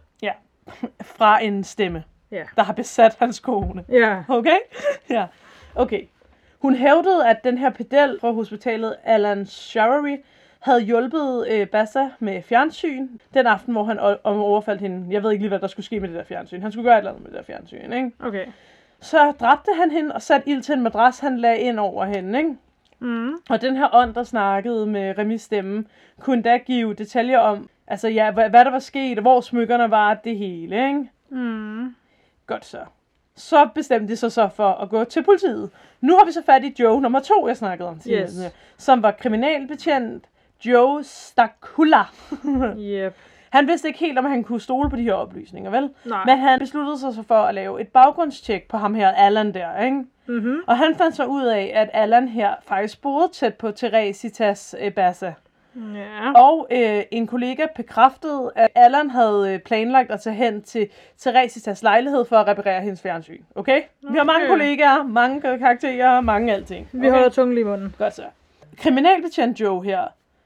Fra 1.01 1.43
en 1.43 1.63
stemme, 1.63 2.03
Ja. 2.31 2.43
der 2.55 2.63
har 2.63 2.73
besat 2.73 3.15
hans 3.19 3.39
kone. 3.39 3.83
Ja. 3.89 4.23
Okay? 4.29 4.57
Ja. 5.09 5.25
Okay. 5.75 6.01
Hun 6.59 6.75
hævdede, 6.75 7.29
at 7.29 7.43
den 7.43 7.57
her 7.57 7.69
pedel 7.69 8.17
fra 8.21 8.31
hospitalet, 8.31 8.95
Alan 9.03 9.45
Showery, 9.45 10.17
havde 10.59 10.81
hjulpet 10.81 11.47
øh, 11.49 11.67
Bassa 11.67 12.09
med 12.19 12.41
fjernsyn 12.41 13.07
den 13.33 13.47
aften, 13.47 13.73
hvor 13.73 13.83
han 13.83 13.99
overfaldt 14.23 14.81
hende. 14.81 15.07
Jeg 15.13 15.23
ved 15.23 15.31
ikke 15.31 15.43
lige, 15.43 15.49
hvad 15.49 15.59
der 15.59 15.67
skulle 15.67 15.85
ske 15.85 15.99
med 15.99 16.09
det 16.09 16.17
der 16.17 16.23
fjernsyn. 16.23 16.61
Han 16.61 16.71
skulle 16.71 16.85
gøre 16.89 16.95
et 16.95 16.97
eller 16.97 17.11
andet 17.11 17.23
med 17.23 17.31
det 17.31 17.37
der 17.37 17.43
fjernsyn, 17.53 17.93
ikke? 17.93 18.11
Okay. 18.19 18.45
Så 19.01 19.31
dræbte 19.39 19.71
han 19.79 19.91
hende 19.91 20.15
og 20.15 20.21
satte 20.21 20.49
ild 20.49 20.61
til 20.61 20.73
en 20.73 20.81
madras, 20.81 21.19
han 21.19 21.37
lagde 21.37 21.59
ind 21.59 21.79
over 21.79 22.05
hende, 22.05 22.39
ikke? 22.39 22.55
Mm. 22.99 23.33
Og 23.49 23.61
den 23.61 23.75
her 23.75 23.89
ånd, 23.93 24.13
der 24.13 24.23
snakkede 24.23 24.85
med 24.85 25.17
Remis 25.17 25.41
stemme, 25.41 25.85
kunne 26.19 26.41
da 26.41 26.57
give 26.57 26.93
detaljer 26.93 27.39
om, 27.39 27.69
altså 27.87 28.07
ja, 28.07 28.31
hvad, 28.31 28.49
hvad 28.49 28.65
der 28.65 28.71
var 28.71 28.79
sket, 28.79 29.17
og 29.17 29.21
hvor 29.21 29.41
smykkerne 29.41 29.91
var, 29.91 30.13
det 30.13 30.37
hele, 30.37 30.87
ikke? 30.87 31.09
Mm. 31.29 31.95
Godt 32.47 32.65
så. 32.65 32.79
Så 33.35 33.69
bestemte 33.75 34.07
de 34.07 34.15
sig 34.17 34.31
så 34.31 34.49
for 34.55 34.69
at 34.69 34.89
gå 34.89 35.03
til 35.03 35.23
politiet. 35.23 35.69
Nu 36.01 36.13
har 36.17 36.25
vi 36.25 36.31
så 36.31 36.41
fat 36.45 36.63
i 36.63 36.75
Joe 36.79 37.01
nummer 37.01 37.19
to, 37.19 37.47
jeg 37.47 37.57
snakkede 37.57 37.89
om 37.89 37.99
tidligere, 37.99 38.23
Yes. 38.23 38.53
som 38.77 39.03
var 39.03 39.11
kriminalbetjent 39.11 40.25
Joe 40.65 41.03
Stakula. 41.03 42.03
Yep. 42.79 43.15
Han 43.49 43.67
vidste 43.67 43.87
ikke 43.87 43.99
helt, 43.99 44.17
om 44.19 44.25
han 44.25 44.43
kunne 44.43 44.61
stole 44.61 44.89
på 44.89 44.95
de 44.95 45.01
her 45.03 45.13
oplysninger, 45.13 45.71
vel? 45.71 45.89
Nej. 46.05 46.25
Men 46.25 46.37
han 46.37 46.59
besluttede 46.59 46.99
sig 46.99 47.13
så 47.13 47.23
for 47.23 47.35
at 47.35 47.55
lave 47.55 47.81
et 47.81 47.87
baggrundstjek 47.87 48.67
på 48.67 48.77
ham 48.77 48.95
her, 48.95 49.11
Allan 49.11 49.53
der, 49.53 49.81
ikke? 49.83 50.03
Mhm. 50.27 50.57
Og 50.67 50.77
han 50.77 50.95
fandt 50.95 51.15
så 51.15 51.25
ud 51.25 51.43
af, 51.43 51.71
at 51.75 51.89
Allan 51.93 52.27
her 52.27 52.53
faktisk 52.67 53.01
boede 53.01 53.27
tæt 53.33 53.53
på 53.53 53.71
Teresitas 53.71 54.75
øh, 54.79 54.93
Bassa. 54.93 55.33
Ja. 55.75 56.31
Og 56.35 56.67
øh, 56.71 57.03
en 57.11 57.27
kollega 57.27 57.65
bekræftede, 57.75 58.51
at 58.55 58.67
Allan 58.75 59.09
havde 59.09 59.53
øh, 59.53 59.59
planlagt 59.59 60.11
at 60.11 60.21
tage 60.21 60.35
hen 60.35 60.61
til 60.63 60.89
Teresitas 61.17 61.83
lejlighed 61.83 62.25
for 62.25 62.35
at 62.37 62.47
reparere 62.47 62.81
hendes 62.81 63.01
fjernsyn. 63.01 63.41
Okay? 63.55 63.81
Vi 64.01 64.17
har 64.17 64.23
mange 64.23 64.41
Okay. 64.43 64.47
kollegaer, 64.51 65.03
mange 65.03 65.41
karakterer, 65.41 66.21
mange 66.21 66.53
alting. 66.53 66.89
Vi 66.91 67.07
holder 67.09 67.29
tungen 67.29 67.57
i 67.57 67.63
munden. 67.63 67.95
Godt 67.97 68.15
så. 68.15 68.23
Kriminalbetjent 68.77 69.59
Joe 69.59 69.83
her, 69.83 70.03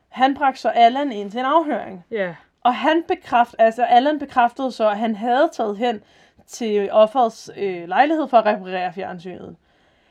han 0.09 0.36
bragte 0.36 0.59
så 0.62 0.69
Allan 0.69 1.12
ind 1.12 1.31
til 1.31 1.39
en 1.39 1.45
afhøring. 1.45 2.05
Ja. 2.12 2.36
Og 2.63 2.75
han 2.75 3.03
bekræft, 3.07 3.55
altså 3.59 3.83
Allan 3.83 4.19
bekræftede 4.19 4.71
så, 4.71 4.89
at 4.89 4.98
han 4.98 5.15
havde 5.15 5.50
taget 5.53 5.77
hen 5.77 6.01
til 6.48 6.89
offerets 6.91 7.51
øh, 7.57 7.88
lejlighed 7.88 8.27
for 8.27 8.38
at 8.38 8.45
reparere 8.45 8.93
fjernsynet. 8.93 9.55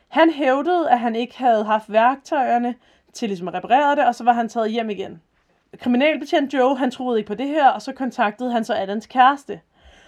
Han 0.08 0.30
hævdede, 0.30 0.90
at 0.90 0.98
han 0.98 1.16
ikke 1.16 1.38
havde 1.38 1.64
haft 1.64 1.92
værktøjerne 1.92 2.75
til 3.12 3.29
ligesom 3.29 3.49
at 3.49 3.55
reparere 3.55 3.97
det, 3.97 4.07
og 4.07 4.15
så 4.15 4.25
var 4.25 4.33
han 4.33 4.49
taget 4.49 4.71
hjem 4.71 4.91
igen. 4.91 5.23
Kriminalbetjent 5.79 6.55
Joe, 6.55 6.77
han 6.77 6.91
troede 6.91 7.19
ikke 7.19 7.29
på 7.29 7.35
det 7.35 7.49
her, 7.49 7.69
og 7.69 7.83
så 7.83 7.93
kontaktede 7.93 8.53
han 8.53 8.65
så 8.65 8.73
Allans 8.73 9.07
kæreste. 9.07 9.61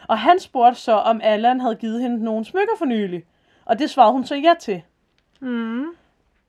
Og 0.09 0.19
han 0.19 0.40
spurgte 0.40 0.80
så, 0.80 0.92
om 0.92 1.21
Allan 1.25 1.61
havde 1.61 1.75
givet 1.75 2.02
hende 2.02 2.25
nogle 2.25 2.45
smykker 2.45 2.75
for 2.78 2.85
nylig. 2.85 3.25
Og 3.64 3.78
det 3.78 3.90
svarede 3.90 4.12
hun 4.12 4.25
så 4.25 4.35
ja 4.35 4.54
til. 4.61 4.83
Mm. 5.40 5.85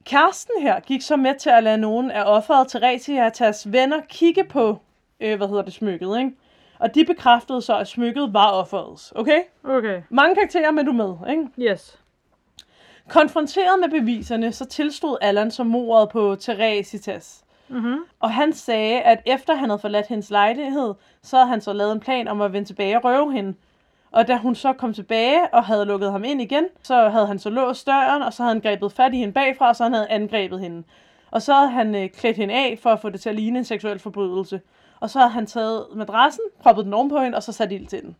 Kæresten 0.06 0.62
her 0.62 0.80
gik 0.80 1.02
så 1.02 1.16
med 1.16 1.36
til 1.36 1.50
at 1.50 1.64
lade 1.64 1.78
nogen 1.78 2.12
af 2.12 2.24
offeret 2.26 2.68
Theresias 2.68 3.72
venner 3.72 4.02
kigge 4.10 4.44
på, 4.44 4.82
øh, 5.20 5.38
hvad 5.38 5.48
hedder 5.48 5.62
det, 5.62 5.74
smykket, 5.74 6.18
ikke? 6.20 6.32
Og 6.80 6.96
de 6.96 7.06
bekræftede 7.06 7.62
så, 7.62 7.78
at 7.78 7.88
smykket 7.88 8.34
var 8.34 8.52
offerets, 8.52 9.14
okay? 9.16 9.42
Okay. 9.64 10.02
Mange 10.10 10.36
karakterer 10.36 10.72
med 10.72 10.84
du 10.84 10.92
med, 10.92 11.16
ikke? 11.30 11.72
Yes. 11.72 12.01
Konfronteret 13.12 13.80
med 13.80 13.90
beviserne, 14.00 14.52
så 14.52 14.66
tilstod 14.66 15.18
Allan 15.22 15.52
som 15.52 15.68
mordet 15.68 16.10
på 16.10 16.36
Theresitas. 16.36 17.44
Mhm. 17.68 17.98
Og 18.20 18.32
han 18.32 18.54
sagde, 18.54 19.02
at 19.02 19.22
efter 19.26 19.56
han 19.56 19.70
havde 19.70 19.80
forladt 19.80 20.08
hendes 20.08 20.30
lejlighed, 20.30 20.94
så 21.22 21.38
havde 21.38 21.50
han 21.50 21.62
så 21.62 21.74
lavet 21.74 21.92
en 21.92 22.00
plan 22.00 22.28
om 22.28 22.42
at 22.42 22.54
vende 22.54 22.68
tilbage 22.68 22.98
og 22.98 23.04
røve 23.04 23.34
hende. 23.34 23.54
Og 24.12 24.28
da 24.28 24.38
hun 24.38 24.56
så 24.56 24.74
kom 24.74 24.94
tilbage 24.94 25.54
og 25.54 25.64
havde 25.64 25.86
lukket 25.86 26.12
ham 26.12 26.24
ind 26.24 26.42
igen, 26.42 26.66
så 26.84 27.10
havde 27.10 27.28
han 27.28 27.40
så 27.40 27.50
låst 27.50 27.88
døren, 27.88 28.22
og 28.22 28.34
så 28.34 28.44
havde 28.44 28.54
han 28.56 28.62
grebet 28.62 28.92
fat 28.92 29.14
i 29.14 29.18
hende 29.18 29.34
bagfra, 29.34 29.68
og 29.70 29.76
så 29.76 29.84
han 29.84 29.94
havde 29.94 30.10
angrebet 30.10 30.60
hende. 30.60 30.84
Og 31.32 31.42
så 31.42 31.54
havde 31.54 31.72
han 31.72 31.96
øh, 31.96 32.10
klædt 32.10 32.38
hende 32.38 32.54
af 32.54 32.80
for 32.82 32.90
at 32.90 33.00
få 33.00 33.10
det 33.10 33.22
til 33.22 33.30
at 33.30 33.36
ligne 33.36 33.60
en 33.60 33.66
seksuel 33.66 34.00
forbrydelse. 34.00 34.62
Og 35.00 35.10
så 35.10 35.20
havde 35.20 35.32
han 35.32 35.46
taget 35.46 35.86
madrassen, 35.96 36.44
proppet 36.60 36.86
den 36.86 36.94
ovenpå 36.94 37.20
hende, 37.20 37.36
og 37.36 37.44
så 37.44 37.52
sat 37.52 37.72
ild 37.72 37.88
til 37.88 38.02
den. 38.02 38.16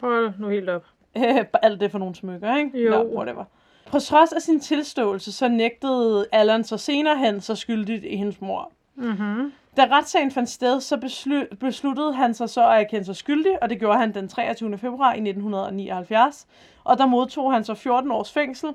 Hold 0.00 0.32
nu 0.38 0.48
helt 0.48 0.68
op. 0.68 0.84
Alt 1.62 1.80
det 1.80 1.90
for 1.90 1.98
nogle 1.98 2.14
smykker, 2.14 2.56
ikke? 2.56 2.84
Jo. 2.84 2.90
Nå, 2.90 3.16
whatever. 3.16 3.44
På 3.86 3.98
trods 3.98 4.32
af 4.32 4.42
sin 4.42 4.60
tilståelse, 4.60 5.32
så 5.32 5.48
nægtede 5.48 6.26
Allan 6.32 6.64
så 6.64 6.76
senere 6.76 7.18
hen 7.18 7.40
så 7.40 7.54
skyldigt 7.54 8.04
i 8.04 8.16
hendes 8.16 8.40
mor. 8.40 8.72
Mhm. 8.94 9.52
Da 9.76 9.84
retssagen 9.90 10.30
fandt 10.30 10.50
sted, 10.50 10.80
så 10.80 10.96
beslu- 10.96 11.56
besluttede 11.56 12.12
han 12.14 12.34
sig 12.34 12.50
så 12.50 12.68
at 12.70 12.80
erkende 12.80 13.04
sig 13.04 13.16
skyldig, 13.16 13.62
og 13.62 13.70
det 13.70 13.78
gjorde 13.78 13.98
han 13.98 14.14
den 14.14 14.28
23. 14.28 14.78
februar 14.78 15.14
i 15.14 15.20
1979. 15.20 16.46
Og 16.84 16.98
der 16.98 17.06
modtog 17.06 17.52
han 17.52 17.64
så 17.64 17.74
14 17.74 18.10
års 18.10 18.32
fængsel 18.32 18.70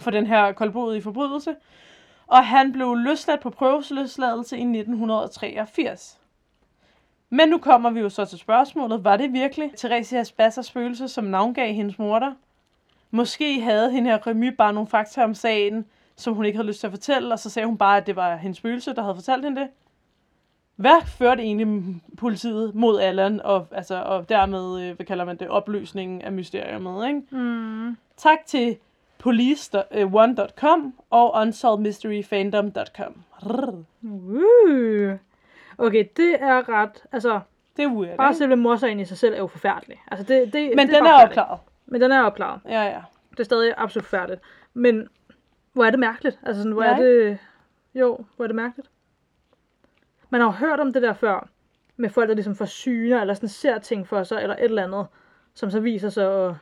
for 0.00 0.10
den 0.10 0.26
her 0.26 0.52
koldblodige 0.52 1.02
forbrydelse. 1.02 1.54
Og 2.26 2.46
han 2.46 2.72
blev 2.72 2.94
løsladt 2.94 3.40
på 3.40 3.50
prøvesløsladelse 3.50 4.56
i 4.56 4.60
1983. 4.62 6.18
Men 7.30 7.48
nu 7.48 7.58
kommer 7.58 7.90
vi 7.90 8.00
jo 8.00 8.08
så 8.08 8.24
til 8.24 8.38
spørgsmålet. 8.38 9.04
Var 9.04 9.16
det 9.16 9.32
virkelig 9.32 9.70
Theresias 9.78 10.32
Bassers 10.32 10.66
spøgelse, 10.66 11.08
som 11.08 11.24
navngav 11.24 11.72
hendes 11.72 11.98
morter? 11.98 12.32
Måske 13.10 13.60
havde 13.60 13.90
hende 13.90 14.10
her 14.10 14.26
Remy 14.26 14.54
bare 14.58 14.72
nogle 14.72 14.88
fakta 14.88 15.24
om 15.24 15.34
sagen, 15.34 15.86
som 16.16 16.34
hun 16.34 16.44
ikke 16.44 16.56
havde 16.56 16.68
lyst 16.68 16.80
til 16.80 16.86
at 16.86 16.90
fortælle, 16.92 17.32
og 17.32 17.38
så 17.38 17.50
sagde 17.50 17.66
hun 17.66 17.78
bare, 17.78 17.96
at 17.96 18.06
det 18.06 18.16
var 18.16 18.36
hendes 18.36 18.58
spøgelse, 18.58 18.94
der 18.94 19.02
havde 19.02 19.14
fortalt 19.14 19.44
hende 19.44 19.60
det. 19.60 19.68
Hvad 20.76 21.06
førte 21.06 21.42
egentlig 21.42 21.94
politiet 22.16 22.74
mod 22.74 23.00
Allan, 23.00 23.40
og, 23.44 23.66
altså, 23.72 24.02
og 24.02 24.28
dermed, 24.28 24.82
øh, 24.82 24.96
hvad 24.96 25.06
kalder 25.06 25.24
man 25.24 25.36
det, 25.36 25.48
opløsningen 25.48 26.22
af 26.22 26.32
mysteriet, 26.32 27.08
ikke? 27.08 27.22
Mm. 27.30 27.96
Tak 28.16 28.38
til 28.46 28.76
police1.com 29.24 30.94
og 31.10 31.34
unsolvedmysteryfandom.com. 31.34 33.14
Uh. 34.02 35.12
Okay, 35.78 36.04
det 36.16 36.36
er 36.40 36.68
ret... 36.68 37.04
Altså, 37.12 37.40
Det 37.76 37.84
er 37.84 37.88
weird, 37.88 38.16
bare 38.16 38.34
selve 38.34 38.56
morsagen 38.56 39.00
i 39.00 39.04
sig 39.04 39.18
selv 39.18 39.34
er 39.34 39.38
jo 39.38 39.46
forfærdelig. 39.46 40.02
Altså, 40.10 40.26
det, 40.34 40.52
det, 40.52 40.72
Men 40.76 40.86
det 40.86 40.94
den 40.96 41.04
bare 41.04 41.22
er 41.22 41.26
opklaret. 41.26 41.60
Men 41.88 42.00
den 42.00 42.12
er 42.12 42.22
opklaret. 42.22 42.60
Ja, 42.64 42.82
ja. 42.82 43.00
Det 43.30 43.40
er 43.40 43.44
stadig 43.44 43.74
absolut 43.76 44.04
forfærdeligt. 44.04 44.42
Men 44.74 45.08
hvor 45.72 45.84
er 45.84 45.90
det 45.90 45.98
mærkeligt? 45.98 46.38
Altså 46.42 46.60
sådan, 46.62 46.72
hvor 46.72 46.82
Ja, 46.82 46.92
er 46.92 47.02
det... 47.02 47.38
Jo, 47.94 48.24
hvor 48.36 48.44
er 48.44 48.46
det 48.46 48.56
mærkeligt? 48.56 48.90
Man 50.30 50.40
har 50.40 50.48
jo 50.48 50.52
hørt 50.52 50.80
om 50.80 50.92
det 50.92 51.02
der 51.02 51.12
før, 51.12 51.48
med 51.96 52.10
folk, 52.10 52.28
der 52.28 52.34
ligesom 52.34 52.54
får 52.54 52.64
syner, 52.64 53.20
eller 53.20 53.34
sådan 53.34 53.48
ser 53.48 53.78
ting 53.78 54.08
for 54.08 54.22
sig, 54.22 54.42
eller 54.42 54.56
et 54.56 54.64
eller 54.64 54.84
andet, 54.84 55.06
som 55.54 55.70
så 55.70 55.80
viser 55.80 56.08
sig 56.08 56.46
at 56.46 56.54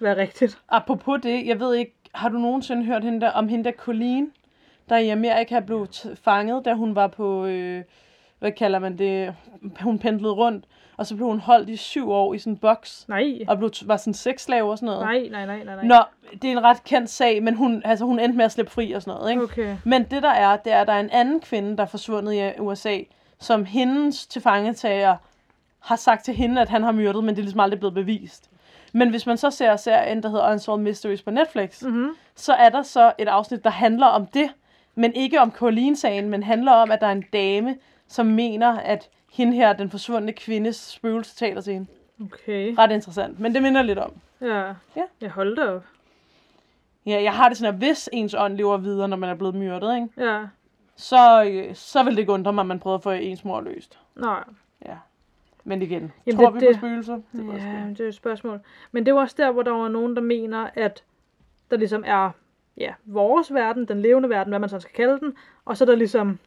være 0.00 0.16
rigtigt. 0.16 0.58
Apropos 0.68 1.20
det, 1.22 1.46
jeg 1.46 1.60
ved 1.60 1.74
ikke, 1.74 1.94
har 2.14 2.28
du 2.28 2.38
nogensinde 2.38 2.84
hørt 2.84 3.04
hende 3.04 3.20
der, 3.20 3.30
om 3.30 3.48
hende 3.48 3.64
der 3.64 3.72
Colleen, 3.72 4.32
der 4.88 4.96
i 4.96 5.08
Amerika 5.08 5.60
blev 5.60 5.86
fanget, 6.14 6.64
da 6.64 6.74
hun 6.74 6.94
var 6.94 7.06
på, 7.06 7.46
øh, 7.46 7.82
hvad 8.38 8.52
kalder 8.52 8.78
man 8.78 8.98
det, 8.98 9.34
hun 9.80 9.98
pendlede 9.98 10.32
rundt, 10.32 10.64
og 10.98 11.06
så 11.06 11.14
blev 11.16 11.26
hun 11.28 11.40
holdt 11.40 11.68
i 11.68 11.76
syv 11.76 12.10
år 12.10 12.34
i 12.34 12.38
sådan 12.38 12.52
en 12.52 12.56
boks, 12.56 13.04
Nej. 13.08 13.38
og 13.48 13.58
blev, 13.58 13.70
var 13.84 13.96
sådan 13.96 14.14
sexslave 14.14 14.70
og 14.70 14.78
sådan 14.78 14.86
noget. 14.86 15.00
Nej, 15.00 15.28
nej, 15.30 15.46
nej, 15.46 15.64
nej, 15.64 15.74
nej. 15.74 15.84
Nå, 15.84 15.96
det 16.42 16.48
er 16.48 16.52
en 16.52 16.62
ret 16.62 16.84
kendt 16.84 17.10
sag, 17.10 17.42
men 17.42 17.54
hun, 17.54 17.82
altså, 17.84 18.04
hun 18.04 18.18
endte 18.20 18.36
med 18.36 18.44
at 18.44 18.52
slippe 18.52 18.72
fri 18.72 18.92
og 18.92 19.02
sådan 19.02 19.18
noget, 19.18 19.30
ikke? 19.30 19.42
Okay. 19.42 19.76
Men 19.84 20.02
det 20.02 20.22
der 20.22 20.28
er, 20.30 20.56
det 20.56 20.72
er, 20.72 20.80
at 20.80 20.86
der 20.86 20.92
er 20.92 21.00
en 21.00 21.10
anden 21.10 21.40
kvinde, 21.40 21.76
der 21.76 21.82
er 21.82 21.86
forsvundet 21.86 22.34
i 22.34 22.60
USA, 22.60 22.98
som 23.38 23.64
hendes 23.64 24.26
tilfangetager 24.26 25.16
har 25.80 25.96
sagt 25.96 26.24
til 26.24 26.34
hende, 26.34 26.60
at 26.60 26.68
han 26.68 26.82
har 26.82 26.92
myrdet, 26.92 27.24
men 27.24 27.34
det 27.34 27.38
er 27.40 27.44
ligesom 27.44 27.60
aldrig 27.60 27.78
blevet 27.80 27.94
bevist. 27.94 28.50
Men 28.92 29.10
hvis 29.10 29.26
man 29.26 29.36
så 29.36 29.50
ser 29.50 29.76
serien, 29.76 30.22
der 30.22 30.28
hedder 30.28 30.52
Unsolved 30.52 30.84
Mysteries 30.84 31.22
på 31.22 31.30
Netflix, 31.30 31.82
Mhm. 31.82 32.10
så 32.36 32.52
er 32.52 32.68
der 32.68 32.82
så 32.82 33.12
et 33.18 33.28
afsnit, 33.28 33.64
der 33.64 33.70
handler 33.70 34.06
om 34.06 34.26
det, 34.26 34.50
men 34.94 35.14
ikke 35.14 35.40
om 35.40 35.52
Colleen-sagen, 35.52 36.28
men 36.28 36.42
handler 36.42 36.72
om, 36.72 36.90
at 36.90 37.00
der 37.00 37.06
er 37.06 37.12
en 37.12 37.24
dame, 37.32 37.76
som 38.08 38.26
mener, 38.26 38.78
at 38.78 39.08
hende 39.32 39.52
her, 39.56 39.72
den 39.72 39.90
forsvundne 39.90 40.32
kvindes 40.32 40.76
spøgelse, 40.76 41.36
taler 41.36 41.60
til 41.60 41.72
hende. 41.72 41.86
Okay. 42.22 42.74
Ret 42.78 42.90
interessant, 42.90 43.40
men 43.40 43.54
det 43.54 43.62
minder 43.62 43.82
lidt 43.82 43.98
om. 43.98 44.12
Ja. 44.40 44.66
Ja. 44.96 45.02
Jeg 45.20 45.30
holdt 45.30 45.58
op. 45.58 45.84
Ja, 47.06 47.22
jeg 47.22 47.32
har 47.32 47.48
det 47.48 47.58
sådan, 47.58 47.74
at 47.74 47.78
hvis 47.80 48.08
ens 48.12 48.34
ånd 48.38 48.56
lever 48.56 48.76
videre, 48.76 49.08
når 49.08 49.16
man 49.16 49.30
er 49.30 49.34
blevet 49.34 49.54
myrdet, 49.54 49.94
ikke? 49.94 50.30
Ja. 50.32 50.44
Så, 50.96 51.44
øh, 51.44 51.74
så 51.74 52.02
vil 52.02 52.12
det 52.12 52.18
ikke 52.18 52.32
undre 52.32 52.52
mig, 52.52 52.62
at 52.62 52.66
man 52.66 52.78
prøver 52.80 52.96
at 52.96 53.02
få 53.02 53.10
ens 53.10 53.44
mor 53.44 53.60
løst. 53.60 53.98
Nej. 54.16 54.44
Ja. 54.86 54.94
Men 55.64 55.82
igen, 55.82 56.12
Jamen, 56.26 56.38
tror 56.40 56.50
det- 56.50 56.60
vi 56.60 56.66
det- 56.66 56.74
på 56.74 56.78
spøgelser? 56.80 57.14
Det 57.14 57.24
sgu 57.34 57.52
Ja, 57.52 57.84
det 57.90 58.00
er 58.00 58.04
jo 58.04 58.08
et 58.08 58.14
spørgsmål. 58.14 58.60
Men 58.92 59.06
det 59.06 59.14
var 59.14 59.20
også 59.20 59.34
der, 59.38 59.50
hvor 59.52 59.62
der 59.62 59.70
var 59.70 59.88
nogen, 59.88 60.16
der 60.16 60.22
mener, 60.22 60.68
at 60.74 61.02
der 61.70 61.76
ligesom 61.76 62.04
er 62.06 62.30
ja, 62.76 62.94
vores 63.04 63.54
verden, 63.54 63.84
den 63.88 64.02
levende 64.02 64.28
verden, 64.28 64.50
hvad 64.50 64.58
man 64.58 64.68
så 64.68 64.80
skal 64.80 64.94
kalde 64.94 65.20
den, 65.20 65.32
og 65.64 65.76
så 65.76 65.84
er 65.84 65.86
der 65.86 65.94
ligesom 65.96 66.38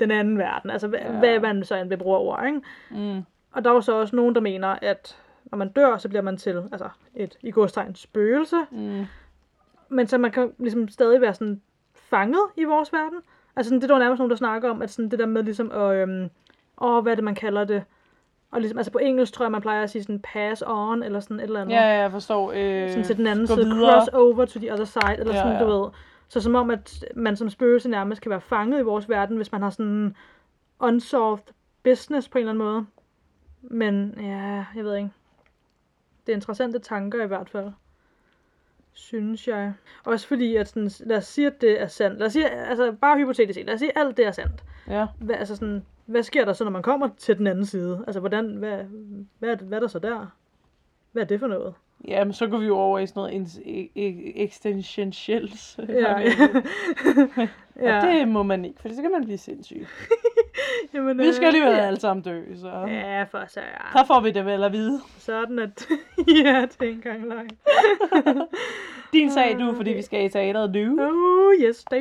den 0.00 0.10
anden 0.10 0.38
verden, 0.38 0.70
altså 0.70 0.88
hvad, 0.88 0.98
Ja. 0.98 1.18
hvad 1.18 1.40
man 1.40 1.64
så 1.64 1.74
end 1.76 1.88
vil 1.88 1.96
bruge 1.96 2.18
ord, 2.18 2.46
ikke? 2.46 2.60
Mm. 2.90 3.22
Og 3.52 3.64
der 3.64 3.70
var 3.70 3.80
så 3.80 3.92
også 4.00 4.16
nogen, 4.16 4.34
der 4.34 4.40
mener, 4.40 4.68
at 4.82 5.18
når 5.44 5.58
man 5.58 5.68
dør, 5.68 5.96
så 5.96 6.08
bliver 6.08 6.22
man 6.22 6.36
til 6.36 6.62
altså 6.72 6.88
et 7.14 7.36
i 7.42 7.50
godstegn 7.50 7.94
spøgelse, 7.94 8.56
Mm. 8.70 9.04
men 9.88 10.06
så 10.06 10.18
man 10.18 10.30
kan 10.30 10.52
ligesom 10.58 10.88
stadig 10.88 11.20
være 11.20 11.34
sådan 11.34 11.60
fanget 11.94 12.42
i 12.56 12.64
vores 12.64 12.92
verden. 12.92 13.18
Altså 13.56 13.68
sådan, 13.68 13.78
det 13.80 13.84
er 13.84 13.88
der 13.88 13.94
jo 13.94 13.98
nærmest 14.04 14.18
nogen, 14.18 14.30
der 14.30 14.36
snakker 14.36 14.70
om, 14.70 14.82
at 14.82 14.90
sådan 14.90 15.08
det 15.10 15.18
der 15.18 15.26
med 15.26 15.42
ligesom 15.42 15.70
at, 15.72 15.94
øhm, 15.96 16.30
åh, 16.80 17.02
hvad 17.02 17.12
er 17.12 17.16
det, 17.16 17.24
man 17.24 17.34
kalder 17.34 17.64
det? 17.64 17.82
Og 18.50 18.60
ligesom, 18.60 18.78
altså 18.78 18.92
på 18.92 18.98
engelsk 18.98 19.32
tror 19.32 19.44
jeg, 19.44 19.52
man 19.52 19.60
plejer 19.60 19.82
at 19.82 19.90
sige 19.90 20.02
sådan 20.02 20.20
pass 20.32 20.62
on, 20.66 21.02
eller 21.02 21.20
sådan 21.20 21.36
et 21.40 21.42
eller 21.44 21.60
andet. 21.60 21.74
Ja, 21.74 21.80
ja, 21.80 22.00
jeg 22.00 22.10
forstår. 22.10 22.52
Øh, 22.56 22.88
sådan 22.90 23.04
til 23.04 23.16
den 23.16 23.26
anden 23.26 23.46
side, 23.46 23.64
videre. 23.66 23.92
cross 23.92 24.08
over 24.08 24.44
to 24.44 24.58
the 24.58 24.72
other 24.72 24.84
side, 24.84 25.16
eller 25.18 25.34
Ja, 25.34 25.40
sådan, 25.42 25.52
ja. 25.56 25.64
du 25.64 25.66
ved. 25.82 25.88
Så 26.28 26.40
som 26.40 26.54
om, 26.54 26.70
at 26.70 27.04
man 27.14 27.36
som 27.36 27.50
spøgelse 27.50 27.88
nærmest 27.88 28.22
kan 28.22 28.30
være 28.30 28.40
fanget 28.40 28.80
i 28.80 28.82
vores 28.82 29.08
verden, 29.08 29.36
hvis 29.36 29.52
man 29.52 29.62
har 29.62 29.70
sådan 29.70 30.16
unsolved 30.80 31.44
business 31.82 32.28
på 32.28 32.38
en 32.38 32.42
eller 32.42 32.52
anden 32.52 32.64
måde. 32.64 32.86
Men 33.62 34.14
ja, 34.20 34.64
jeg 34.76 34.84
ved 34.84 34.96
ikke. 34.96 35.10
Det 36.26 36.32
er 36.32 36.36
interessante 36.36 36.78
tanker 36.78 37.24
i 37.24 37.26
hvert 37.26 37.50
fald. 37.50 37.72
Synes 38.92 39.48
jeg. 39.48 39.72
Også 40.04 40.28
fordi, 40.28 40.56
at 40.56 40.68
sådan, 40.68 40.90
lad 41.00 41.16
os 41.16 41.26
sige, 41.26 41.46
at 41.46 41.60
det 41.60 41.82
er 41.82 41.86
sandt. 41.86 42.18
Lad 42.18 42.26
os 42.26 42.32
sige, 42.32 42.50
altså 42.50 42.92
bare 43.00 43.18
hypotetisk 43.18 43.56
set, 43.56 43.66
lad 43.66 43.74
os 43.74 43.80
sige, 43.80 43.98
at 43.98 44.06
alt 44.06 44.16
det 44.16 44.26
er 44.26 44.32
sandt. 44.32 44.64
Ja. 44.88 45.06
Hvad, 45.18 45.36
altså 45.36 45.56
sådan, 45.56 45.84
hvad 46.06 46.22
sker 46.22 46.44
der 46.44 46.52
så, 46.52 46.64
når 46.64 46.70
man 46.70 46.82
kommer 46.82 47.08
til 47.16 47.38
den 47.38 47.46
anden 47.46 47.66
side? 47.66 48.04
Altså, 48.06 48.20
hvordan, 48.20 48.56
hvad, 48.56 48.84
hvad, 49.38 49.56
hvad 49.56 49.78
er 49.78 49.80
der 49.80 49.88
så 49.88 49.98
der? 49.98 50.26
Hvad 51.12 51.22
er 51.22 51.26
det 51.26 51.40
for 51.40 51.46
noget? 51.46 51.74
Ja, 52.08 52.24
men 52.24 52.32
så 52.32 52.46
går 52.46 52.58
vi 52.58 52.66
jo 52.66 52.76
over 52.76 52.98
i 52.98 53.06
sådan 53.06 53.20
noget 53.20 53.32
ins- 53.32 53.60
e- 53.60 53.90
e- 53.98 54.42
existentielt. 54.42 55.76
Ja, 55.88 56.18
ja. 57.82 57.96
Og 57.96 58.02
det 58.06 58.28
må 58.28 58.42
man 58.42 58.64
ikke, 58.64 58.80
for 58.80 58.88
så 58.88 59.02
kan 59.02 59.10
man 59.10 59.24
blive 59.24 59.38
sindssyg. 59.38 59.86
Jamen, 60.94 61.18
Vi 61.18 61.32
skal 61.32 61.42
øh, 61.42 61.46
alligevel 61.46 61.72
alle 61.74 62.00
sammen 62.00 62.22
dø, 62.22 62.42
så 62.56 62.68
Ja, 62.88 63.22
for 63.22 63.44
så 63.48 63.60
der 63.92 64.04
får 64.04 64.20
vi 64.20 64.30
det 64.30 64.46
vel 64.46 64.64
at 64.64 64.72
vide. 64.72 65.00
Sådan 65.18 65.58
at... 65.58 65.86
ja, 66.44 66.66
det 66.80 66.88
er 66.88 66.92
engang 66.92 67.28
løgn. 67.28 67.50
Din 69.12 69.30
sag, 69.30 69.56
du, 69.60 69.74
fordi 69.76 69.90
vi 69.92 70.02
skal 70.02 70.24
i 70.24 70.28
teateret 70.28 70.70
nu. 70.74 71.02
Oh, 71.02 71.54
yes, 71.54 71.84
do. 71.84 71.96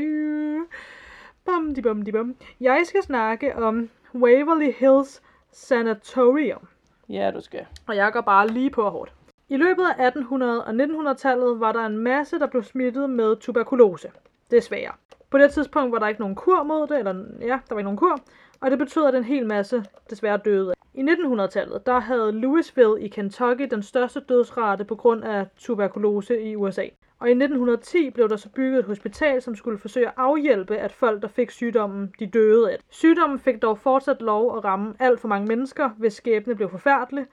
Bum, 1.45 1.74
di 1.75 1.81
bum, 1.81 2.01
di 2.01 2.12
bum. 2.12 2.36
Jeg 2.62 2.81
skal 2.86 3.03
snakke 3.03 3.55
om 3.55 3.89
Waverly 4.15 4.72
Hills 4.79 5.22
Sanatorium. 5.51 6.67
Ja, 7.10 7.31
du 7.31 7.41
skal. 7.41 7.65
Og 7.88 7.95
jeg 7.95 8.12
går 8.13 8.22
bare 8.22 8.48
lige 8.48 8.69
på 8.69 8.89
hårdt. 8.89 9.13
I 9.50 9.58
løbet 9.58 9.84
af 9.98 10.10
1800- 10.10 10.44
og 10.44 10.70
1900-tallet 10.70 11.60
var 11.60 11.72
der 11.72 11.86
en 11.86 11.98
masse, 11.98 12.40
der 12.40 12.48
blev 12.48 12.64
smittet 12.64 13.10
med 13.10 13.36
tuberkulose. 13.36 14.12
Desværre. 14.52 14.92
På 15.30 15.38
det 15.38 15.52
tidspunkt 15.52 15.92
var 15.92 16.00
der 16.00 16.08
ikke 16.08 16.22
nogen 16.22 16.36
kur 16.36 16.64
mod 16.64 16.88
det, 16.88 17.00
eller 17.00 17.26
ja, 17.42 17.60
der 17.70 17.76
var 17.76 17.78
ikke 17.78 17.84
nogen 17.84 17.98
kur, 17.98 18.20
og 18.62 18.72
det 18.72 18.80
betød, 18.80 19.06
at 19.06 19.16
en 19.16 19.24
hel 19.24 19.48
masse 19.48 19.86
desværre 20.10 20.38
døde. 20.38 20.74
I 20.94 21.02
1900-tallet, 21.02 21.86
der 21.86 22.00
havde 22.00 22.32
Louisville 22.32 23.02
i 23.02 23.08
Kentucky 23.08 23.68
den 23.72 23.84
største 23.84 24.20
dødsrate 24.20 24.86
på 24.86 24.96
grund 24.96 25.24
af 25.24 25.48
tuberkulose 25.58 26.42
i 26.42 26.56
USA. 26.56 26.86
Og 27.20 27.28
i 27.28 27.32
1910 27.32 28.10
blev 28.10 28.30
der 28.30 28.36
så 28.36 28.50
bygget 28.50 28.80
et 28.80 28.86
hospital, 28.86 29.42
som 29.42 29.56
skulle 29.56 29.78
forsøge 29.78 30.08
at 30.08 30.14
afhjælpe, 30.18 30.78
at 30.78 30.92
folk, 30.92 31.22
der 31.22 31.28
fik 31.28 31.52
sygdommen, 31.52 32.14
de 32.20 32.26
døde 32.28 32.72
af. 32.72 32.78
Sygdommen 32.90 33.40
fik 33.40 33.62
dog 33.62 33.78
fortsat 33.78 34.22
lov 34.22 34.58
at 34.58 34.64
ramme 34.64 34.94
alt 35.00 35.20
for 35.20 35.28
mange 35.28 35.48
mennesker, 35.48 35.90
hvis 35.90 36.14
skæbne 36.14 36.56
blev 36.56 36.70
forfærdelig, 36.70 37.26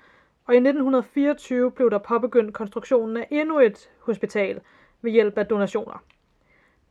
og 0.51 0.55
i 0.55 0.59
1924 0.59 1.71
blev 1.71 1.91
der 1.91 1.99
påbegyndt 1.99 2.55
konstruktionen 2.55 3.17
af 3.17 3.27
endnu 3.31 3.59
et 3.59 3.91
hospital, 4.01 4.61
ved 5.03 5.13
hjælp 5.13 5.39
af 5.39 5.47
donationer. 5.47 6.03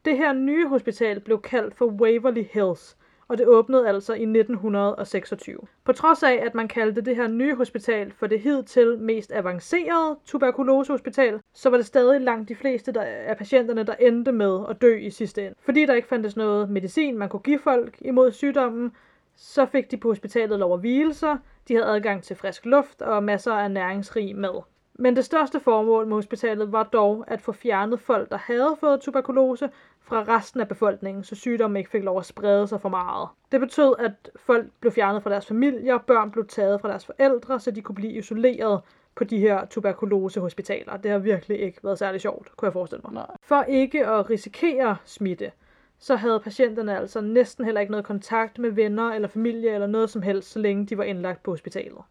Det 0.06 0.18
her 0.18 0.34
nye 0.34 0.68
hospital 0.68 1.20
blev 1.20 1.42
kaldt 1.42 1.76
for 1.76 1.86
Waverly 1.86 2.44
Hills, 2.52 2.98
og 3.28 3.38
det 3.38 3.48
åbnede 3.48 3.88
altså 3.88 4.14
i 4.14 4.24
1926. 4.24 5.60
På 5.84 5.94
trods 5.94 6.24
af, 6.24 6.34
at 6.46 6.56
man 6.56 6.68
kaldte 6.68 7.02
det 7.02 7.16
her 7.16 7.28
nye 7.28 7.56
hospital 7.56 8.12
for 8.12 8.28
det 8.28 8.40
hidtil 8.40 8.98
mest 9.00 9.32
avancerede 9.32 10.18
tuberkulosehospital, 10.26 11.40
så 11.54 11.70
var 11.70 11.78
det 11.78 11.86
stadig 11.86 12.22
langt 12.22 12.50
de 12.50 12.56
fleste 12.56 12.92
der, 12.92 13.02
af 13.02 13.38
patienterne, 13.38 13.84
der 13.84 13.96
endte 13.96 14.32
med 14.32 14.60
at 14.70 14.82
dø 14.82 14.98
i 14.98 15.10
sidste 15.10 15.46
ende. 15.46 15.56
Fordi 15.62 15.86
der 15.86 15.94
ikke 15.94 16.08
fandtes 16.08 16.36
noget 16.36 16.70
medicin, 16.70 17.18
man 17.18 17.30
kunne 17.30 17.40
give 17.40 17.60
folk 17.60 17.98
imod 18.02 18.32
sygdommen, 18.32 18.92
så 19.40 19.66
fik 19.66 19.92
de 19.92 19.98
på 19.98 20.08
hospitalet 20.08 20.60
lov 20.60 20.74
at 20.74 20.80
hvile 20.80 21.14
sig, 21.14 21.38
de 21.68 21.74
havde 21.74 21.88
adgang 21.88 22.24
til 22.24 22.36
frisk 22.36 22.66
luft 22.66 23.02
og 23.02 23.24
masser 23.24 23.54
af 23.54 23.72
næringsrig 23.72 24.36
mad. 24.36 24.62
Men 24.94 25.16
det 25.16 25.26
største 25.26 25.60
formål 25.60 26.08
med 26.08 26.16
hospitalet 26.16 26.72
var 26.72 26.84
dog 26.84 27.26
at 27.28 27.42
få 27.42 27.52
fjernet 27.52 28.00
folk, 28.00 28.30
der 28.30 28.38
havde 28.38 28.78
fået 28.80 29.02
tuberkulose, 29.02 29.70
fra 30.02 30.24
resten 30.28 30.62
af 30.62 30.68
befolkningen, 30.68 31.24
så 31.24 31.36
sygdommen 31.36 31.78
ikke 31.78 31.90
fik 31.90 32.04
lov 32.04 32.20
at 32.20 32.26
sprede 32.26 32.68
sig 32.68 32.82
for 32.82 32.90
meget. 32.90 33.30
Det 33.52 33.60
betød, 33.60 33.94
at 34.00 34.32
folk 34.36 34.66
blev 34.80 34.92
fjernet 34.92 35.24
fra 35.24 35.30
deres 35.30 35.46
familier, 35.46 35.98
børn 35.98 36.32
blev 36.32 36.48
taget 36.48 36.82
fra 36.82 36.90
deres 36.90 37.06
forældre, 37.06 37.60
så 37.60 37.72
de 37.72 37.82
kunne 37.82 37.96
blive 37.96 38.14
isoleret 38.14 38.82
på 39.16 39.24
de 39.24 39.40
her 39.40 39.66
tuberkulosehospitaler. 39.66 40.98
Det 40.98 41.12
har 41.12 41.18
virkelig 41.18 41.60
ikke 41.60 41.80
været 41.84 42.00
særlig 42.00 42.22
sjovt, 42.22 42.52
kunne 42.58 42.66
jeg 42.66 42.74
forestille 42.74 43.02
mig. 43.04 43.14
Nej. 43.14 43.36
For 43.44 43.62
ikke 43.62 44.08
at 44.08 44.30
risikere 44.30 44.96
smitte, 45.06 45.52
så 46.00 46.16
havde 46.16 46.40
patienterne 46.40 46.98
altså 46.98 47.22
næsten 47.22 47.66
heller 47.66 47.82
ikke 47.82 47.92
noget 47.92 48.06
kontakt 48.06 48.60
med 48.60 48.70
venner 48.70 49.12
eller 49.12 49.28
familie 49.28 49.74
eller 49.74 49.88
noget 49.88 50.10
som 50.10 50.22
helst, 50.22 50.52
så 50.52 50.60
længe 50.60 50.86
de 50.86 50.98
var 50.98 51.04
indlagt 51.04 51.44
på 51.44 51.52
hospitalet. 51.52 52.02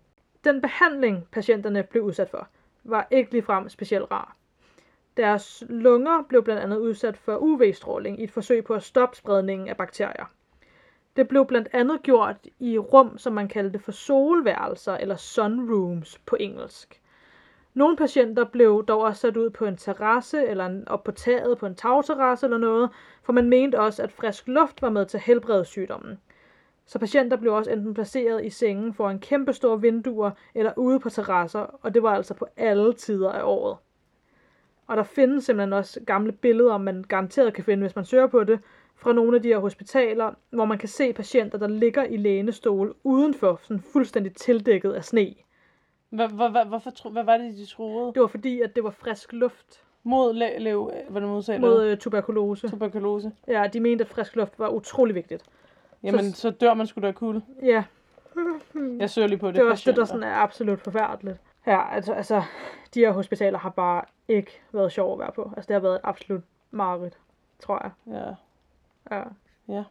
Den 0.44 0.60
behandling, 0.60 1.28
patienterne 1.32 1.82
blev 1.82 2.02
udsat 2.02 2.30
for, 2.30 2.48
var 2.84 3.06
ikke 3.10 3.32
ligefrem 3.32 3.68
specielt 3.68 4.10
rar. 4.10 4.36
Deres 5.16 5.64
lunger 5.68 6.22
blev 6.28 6.44
blandt 6.44 6.62
andet 6.62 6.76
udsat 6.76 7.16
for 7.16 7.36
UV-stråling 7.36 8.20
i 8.20 8.24
et 8.24 8.30
forsøg 8.30 8.64
på 8.64 8.74
at 8.74 8.82
stoppe 8.82 9.16
spredningen 9.16 9.68
af 9.68 9.76
bakterier. 9.76 10.32
Det 11.16 11.28
blev 11.28 11.46
blandt 11.46 11.68
andet 11.72 12.02
gjort 12.02 12.36
i 12.58 12.78
rum, 12.78 13.18
som 13.18 13.32
man 13.32 13.48
kaldte 13.48 13.78
for 13.78 13.92
solværelser 13.92 14.94
eller 14.94 15.16
sunrooms 15.16 16.18
på 16.18 16.36
engelsk. 16.40 17.00
Nogle 17.78 17.96
patienter 17.96 18.44
blev 18.44 18.84
dog 18.88 19.00
også 19.00 19.20
sat 19.20 19.36
ud 19.36 19.50
på 19.50 19.64
en 19.64 19.76
terrasse 19.76 20.46
eller 20.46 20.66
en, 20.66 20.88
op 20.88 21.04
på 21.04 21.12
taget 21.12 21.58
på 21.58 21.66
en 21.66 21.74
tagterrasse 21.74 22.46
eller 22.46 22.58
noget, 22.58 22.90
for 23.22 23.32
man 23.32 23.48
mente 23.48 23.80
også, 23.80 24.02
at 24.02 24.12
frisk 24.12 24.48
luft 24.48 24.82
var 24.82 24.90
med 24.90 25.06
til 25.06 25.16
at 25.16 25.22
helbrede 25.22 25.64
sygdommen. 25.64 26.18
Så 26.86 26.98
patienter 26.98 27.36
blev 27.36 27.54
også 27.54 27.70
enten 27.70 27.94
placeret 27.94 28.44
i 28.44 28.50
sengen 28.50 28.94
foran 28.94 29.18
kæmpe 29.18 29.52
store 29.52 29.80
vinduer 29.80 30.30
eller 30.54 30.72
ude 30.76 31.00
på 31.00 31.10
terrasser, 31.10 31.60
og 31.82 31.94
det 31.94 32.02
var 32.02 32.14
altså 32.14 32.34
på 32.34 32.46
alle 32.56 32.92
tider 32.92 33.30
af 33.30 33.42
året. 33.42 33.76
Og 34.86 34.96
der 34.96 35.02
findes 35.02 35.44
simpelthen 35.44 35.72
også 35.72 36.00
gamle 36.06 36.32
billeder, 36.32 36.78
man 36.78 37.04
garanteret 37.08 37.54
kan 37.54 37.64
finde, 37.64 37.82
hvis 37.82 37.96
man 37.96 38.04
søger 38.04 38.26
på 38.26 38.44
det, 38.44 38.60
fra 38.96 39.12
nogle 39.12 39.36
af 39.36 39.42
de 39.42 39.48
her 39.48 39.58
hospitaler, 39.58 40.34
hvor 40.50 40.64
man 40.64 40.78
kan 40.78 40.88
se 40.88 41.12
patienter, 41.12 41.58
der 41.58 41.68
ligger 41.68 42.04
i 42.04 42.16
lænestol 42.16 42.94
udenfor, 43.04 43.60
sådan 43.62 43.82
fuldstændig 43.92 44.34
tildækket 44.34 44.92
af 44.92 45.04
sne. 45.04 45.34
Hvad, 46.10 46.28
hvad, 46.28 46.50
hvad, 46.50 46.64
hvorfor, 46.64 46.90
tro, 46.90 47.10
hvad 47.10 47.24
var 47.24 47.36
det, 47.36 47.54
de 47.56 47.66
troede? 47.66 48.12
Det 48.14 48.20
var 48.22 48.26
fordi, 48.28 48.60
at 48.60 48.76
det 48.76 48.84
var 48.84 48.90
frisk 48.90 49.32
luft 49.32 49.82
Mod 50.02 50.32
le, 50.32 50.58
lev, 50.58 50.92
hvordan 51.08 51.28
udtaler 51.28 51.60
mod 51.60 51.76
du? 51.80 51.82
øh, 51.82 51.98
tuberkulose. 51.98 52.68
Tuberkulose. 52.68 53.32
Ja, 53.48 53.66
de 53.72 53.80
mente, 53.80 54.04
at 54.04 54.08
frisk 54.10 54.36
luft 54.36 54.58
var 54.58 54.68
utrolig 54.68 55.14
vigtigt. 55.14 55.44
Jamen, 56.02 56.32
så 56.32 56.50
dør 56.50 56.74
man 56.74 56.86
sgu 56.86 57.00
da 57.00 57.12
kulde. 57.12 57.42
Ja, 57.62 57.84
Jeg 59.00 59.10
søger 59.10 59.28
lige 59.28 59.38
på 59.38 59.46
det. 59.46 59.54
det 59.54 59.62
er 59.66 59.70
også 59.70 59.90
det, 59.90 59.96
der 59.96 60.04
sådan 60.04 60.22
er 60.22 60.34
absolut 60.34 60.80
forfærdeligt. 60.80 61.36
Ja, 61.66 61.94
altså, 61.94 62.12
altså, 62.12 62.42
de 62.94 63.00
her 63.00 63.10
hospitaler 63.12 63.58
har 63.58 63.70
bare 63.70 64.02
ikke 64.28 64.60
været 64.72 64.92
sjov 64.92 65.12
at 65.12 65.18
være 65.18 65.32
på. 65.32 65.52
Altså, 65.56 65.68
det 65.68 65.74
har 65.74 65.80
været 65.80 65.94
et 65.94 66.00
absolut 66.04 66.42
mareridt, 66.70 67.18
tror 67.60 67.80
jeg. 67.82 67.90
Ja. 68.14 68.24
Ja. 69.16 69.84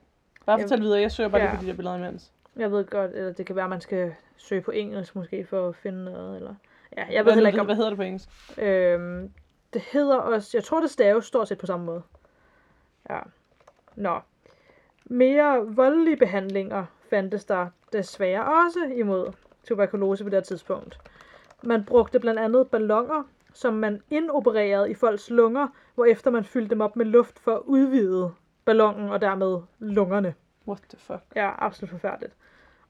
Bare 0.45 0.55
Jeg- 0.57 0.61
fortæl 0.61 0.81
videre, 0.81 1.01
jeg 1.01 1.11
søger 1.11 1.29
bare 1.29 1.41
lige 1.41 1.49
Ja. 1.49 1.55
på 1.57 1.61
de 1.63 1.67
der 1.67 1.73
billeder 1.75 1.97
imens. 1.97 2.31
Jeg 2.57 2.71
ved 2.71 2.85
godt, 2.85 3.11
eller 3.11 3.33
det 3.33 3.45
kan 3.45 3.55
være, 3.55 3.65
at 3.65 3.69
man 3.69 3.81
skal 3.81 4.13
søge 4.37 4.61
på 4.61 4.71
engelsk 4.71 5.15
måske 5.15 5.45
for 5.45 5.69
at 5.69 5.75
finde 5.75 6.05
noget, 6.05 6.35
eller... 6.35 6.55
Ja, 6.97 7.05
jeg 7.05 7.17
ved 7.17 7.23
hvad, 7.23 7.33
heller 7.33 7.49
ikke 7.49 7.59
om... 7.59 7.65
Hvad 7.65 7.75
hedder 7.75 7.89
det 7.89 7.97
på 7.97 8.03
engelsk? 8.03 8.29
Øhm, 8.57 9.31
det 9.73 9.81
hedder 9.81 10.15
også, 10.15 10.57
jeg 10.57 10.63
tror 10.63 10.79
det 10.81 10.89
staves 10.89 11.25
stort 11.25 11.47
set 11.47 11.57
på 11.57 11.65
samme 11.65 11.85
måde. 11.85 12.01
Ja. 13.09 13.19
Nå. 13.95 14.19
Mere 15.05 15.65
voldelige 15.75 16.17
behandlinger 16.17 16.85
fandtes 17.09 17.45
der 17.45 17.67
desværre 17.93 18.65
også 18.65 18.79
imod 18.95 19.33
tuberkulose 19.63 20.23
på 20.23 20.29
det 20.29 20.43
tidspunkt. 20.43 20.99
Man 21.63 21.85
brugte 21.85 22.19
blandt 22.19 22.39
andet 22.39 22.69
ballonger, 22.69 23.23
som 23.53 23.73
man 23.73 24.01
indopererede 24.09 24.91
i 24.91 24.93
folks 24.93 25.29
lunger, 25.29 25.67
hvorefter 25.95 26.31
man 26.31 26.45
fyldte 26.45 26.69
dem 26.69 26.81
op 26.81 26.95
med 26.95 27.05
luft 27.05 27.39
for 27.39 27.55
at 27.55 27.61
udvide 27.65 28.31
ballonen 28.65 29.09
og 29.09 29.21
dermed 29.21 29.61
lungerne. 29.79 30.33
What 30.67 30.81
the 30.89 30.97
fuck? 30.97 31.21
Ja, 31.35 31.51
absolut 31.65 31.89
forfærdeligt. 31.89 32.33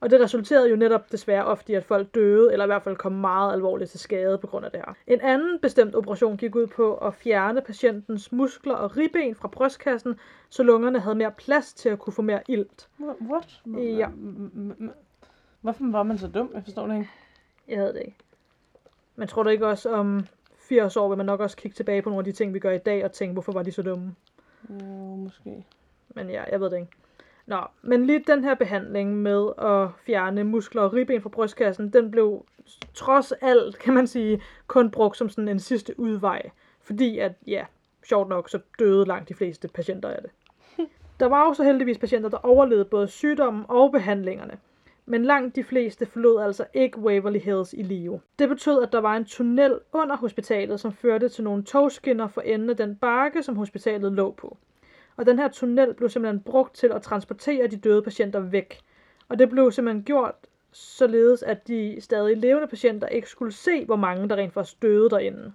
Og 0.00 0.10
det 0.10 0.20
resulterede 0.20 0.70
jo 0.70 0.76
netop 0.76 1.12
desværre 1.12 1.44
ofte 1.44 1.72
i, 1.72 1.74
at 1.74 1.84
folk 1.84 2.14
døde, 2.14 2.52
eller 2.52 2.64
i 2.64 2.66
hvert 2.66 2.82
fald 2.82 2.96
kom 2.96 3.12
meget 3.12 3.52
alvorligt 3.52 3.90
til 3.90 4.00
skade 4.00 4.38
på 4.38 4.46
grund 4.46 4.64
af 4.64 4.70
det 4.70 4.80
her. 4.86 4.94
En 5.06 5.20
anden 5.20 5.58
bestemt 5.60 5.94
operation 5.94 6.36
gik 6.36 6.54
ud 6.54 6.66
på 6.66 6.94
at 6.94 7.14
fjerne 7.14 7.60
patientens 7.60 8.32
muskler 8.32 8.74
og 8.74 8.96
ribben 8.96 9.34
fra 9.34 9.48
brystkassen, 9.48 10.16
så 10.48 10.62
lungerne 10.62 11.00
havde 11.00 11.14
mere 11.16 11.30
plads 11.32 11.74
til 11.74 11.88
at 11.88 11.98
kunne 11.98 12.12
få 12.12 12.22
mere 12.22 12.40
ilt. 12.48 12.88
Wha- 13.00 13.30
What? 13.30 13.62
Ja. 13.98 14.08
Hvorfor 15.60 15.90
var 15.90 16.02
man 16.02 16.18
så 16.18 16.28
dum? 16.28 16.50
Jeg 16.54 16.64
forstår 16.64 16.86
det 16.86 16.94
ikke. 16.94 17.10
Jeg 17.68 17.78
havde 17.78 17.92
det 17.92 18.00
ikke. 18.00 18.16
Men 19.16 19.28
tror 19.28 19.42
du 19.42 19.48
ikke 19.48 19.66
også 19.66 19.90
om 19.90 20.26
80 20.58 20.96
år, 20.96 21.08
vil 21.08 21.16
man 21.16 21.26
nok 21.26 21.40
også 21.40 21.56
kigge 21.56 21.74
tilbage 21.74 22.02
på 22.02 22.08
nogle 22.08 22.20
af 22.20 22.24
de 22.24 22.32
ting, 22.32 22.54
vi 22.54 22.58
gør 22.58 22.70
i 22.70 22.78
dag, 22.78 23.04
og 23.04 23.12
tænke, 23.12 23.32
hvorfor 23.32 23.52
var 23.52 23.62
de 23.62 23.72
så 23.72 23.82
dumme? 23.82 24.14
Jo, 24.70 24.84
måske. 25.16 25.66
Men 26.08 26.30
ja, 26.30 26.42
jeg 26.50 26.60
ved 26.60 26.70
det 26.70 26.76
ikke. 26.76 26.90
Nå, 27.48 27.60
men 27.82 28.06
lige 28.06 28.24
den 28.26 28.44
her 28.44 28.54
behandling 28.54 29.16
med 29.16 29.48
at 29.58 29.88
fjerne 30.06 30.44
muskler 30.44 30.82
og 30.82 30.92
ribben 30.92 31.22
fra 31.22 31.28
brystkassen, 31.28 31.92
den 31.92 32.10
blev 32.10 32.44
trods 32.94 33.32
alt, 33.32 33.78
kan 33.78 33.94
man 33.94 34.06
sige, 34.06 34.42
kun 34.66 34.90
brugt 34.90 35.16
som 35.16 35.28
sådan 35.28 35.48
en 35.48 35.58
sidste 35.58 36.00
udvej. 36.00 36.50
Fordi 36.82 37.18
at, 37.18 37.32
ja, 37.46 37.64
sjovt 38.04 38.28
nok, 38.28 38.48
så 38.48 38.58
døde 38.78 39.04
langt 39.04 39.28
de 39.28 39.34
fleste 39.34 39.68
patienter 39.68 40.08
af 40.08 40.22
det. 40.22 40.30
Der 41.20 41.26
var 41.26 41.48
også 41.48 41.64
heldigvis 41.64 41.98
patienter, 41.98 42.28
der 42.28 42.36
overlevede 42.36 42.84
både 42.84 43.08
sygdommen 43.08 43.64
og 43.68 43.92
behandlingerne. 43.92 44.58
Men 45.06 45.24
langt 45.24 45.56
de 45.56 45.64
fleste 45.64 46.06
forlod 46.06 46.40
altså 46.40 46.64
ikke 46.74 46.98
Waverly 46.98 47.38
Hills 47.38 47.72
i 47.72 47.82
live. 47.82 48.20
Det 48.38 48.48
betød, 48.48 48.82
at 48.82 48.92
der 48.92 49.00
var 49.00 49.16
en 49.16 49.24
tunnel 49.24 49.78
under 49.92 50.16
hospitalet, 50.16 50.80
som 50.80 50.92
førte 50.92 51.28
til 51.28 51.44
nogle 51.44 51.64
togskinner 51.64 52.28
for 52.28 52.40
enden 52.40 52.70
af 52.70 52.76
den 52.76 52.96
bakke, 52.96 53.42
som 53.42 53.56
hospitalet 53.56 54.12
lå 54.12 54.30
på. 54.30 54.56
Og 55.18 55.26
den 55.26 55.38
her 55.38 55.48
tunnel 55.48 55.94
blev 55.94 56.08
simpelthen 56.08 56.40
brugt 56.40 56.74
til 56.74 56.86
at 56.86 57.02
transportere 57.02 57.66
de 57.66 57.76
døde 57.76 58.02
patienter 58.02 58.40
væk. 58.40 58.80
Og 59.28 59.38
det 59.38 59.50
blev 59.50 59.72
simpelthen 59.72 60.04
gjort 60.04 60.34
således, 60.72 61.42
at 61.42 61.68
de 61.68 61.96
stadig 62.00 62.36
levende 62.36 62.68
patienter 62.68 63.06
ikke 63.06 63.28
skulle 63.28 63.52
se, 63.52 63.84
hvor 63.84 63.96
mange 63.96 64.28
der 64.28 64.36
rent 64.36 64.52
faktisk 64.52 64.82
døde 64.82 65.10
derinde. 65.10 65.52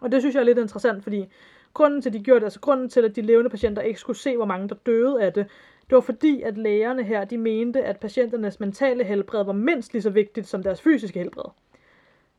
Og 0.00 0.12
det 0.12 0.22
synes 0.22 0.34
jeg 0.34 0.40
er 0.40 0.44
lidt 0.44 0.58
interessant, 0.58 1.02
fordi 1.02 1.28
grunden 1.74 2.02
til, 2.02 2.08
at 2.08 2.14
de 2.14 2.22
gjorde 2.22 2.40
det, 2.40 2.46
altså 2.46 2.60
grunden 2.60 2.88
til, 2.88 3.00
at 3.04 3.16
de 3.16 3.22
levende 3.22 3.50
patienter 3.50 3.82
ikke 3.82 4.00
skulle 4.00 4.18
se, 4.18 4.36
hvor 4.36 4.44
mange 4.44 4.68
der 4.68 4.74
døde 4.74 5.22
af 5.22 5.32
det, 5.32 5.46
det 5.90 5.94
var 5.94 6.00
fordi, 6.00 6.42
at 6.42 6.58
lægerne 6.58 7.04
her, 7.04 7.24
de 7.24 7.38
mente, 7.38 7.84
at 7.84 8.00
patienternes 8.00 8.60
mentale 8.60 9.04
helbred 9.04 9.44
var 9.44 9.52
mindst 9.52 9.92
lige 9.92 10.02
så 10.02 10.10
vigtigt 10.10 10.46
som 10.46 10.62
deres 10.62 10.82
fysiske 10.82 11.18
helbred. 11.18 11.50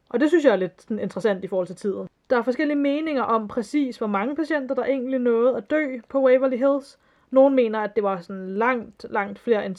Og 0.09 0.19
det 0.19 0.29
synes 0.29 0.45
jeg 0.45 0.51
er 0.51 0.55
lidt 0.55 0.81
sådan, 0.81 0.99
interessant 0.99 1.43
i 1.43 1.47
forhold 1.47 1.67
til 1.67 1.75
tiden. 1.75 2.09
Der 2.29 2.37
er 2.37 2.41
forskellige 2.41 2.77
meninger 2.77 3.23
om 3.23 3.47
præcis, 3.47 3.97
hvor 3.97 4.07
mange 4.07 4.35
patienter, 4.35 4.75
der 4.75 4.83
egentlig 4.83 5.19
nåede 5.19 5.57
at 5.57 5.69
dø 5.69 5.99
på 6.09 6.25
Waverly 6.25 6.57
Hills. 6.57 6.99
Nogle 7.31 7.55
mener, 7.55 7.79
at 7.79 7.95
det 7.95 8.03
var 8.03 8.21
sådan 8.21 8.49
langt, 8.49 9.05
langt 9.09 9.39
flere 9.39 9.65
end 9.65 9.75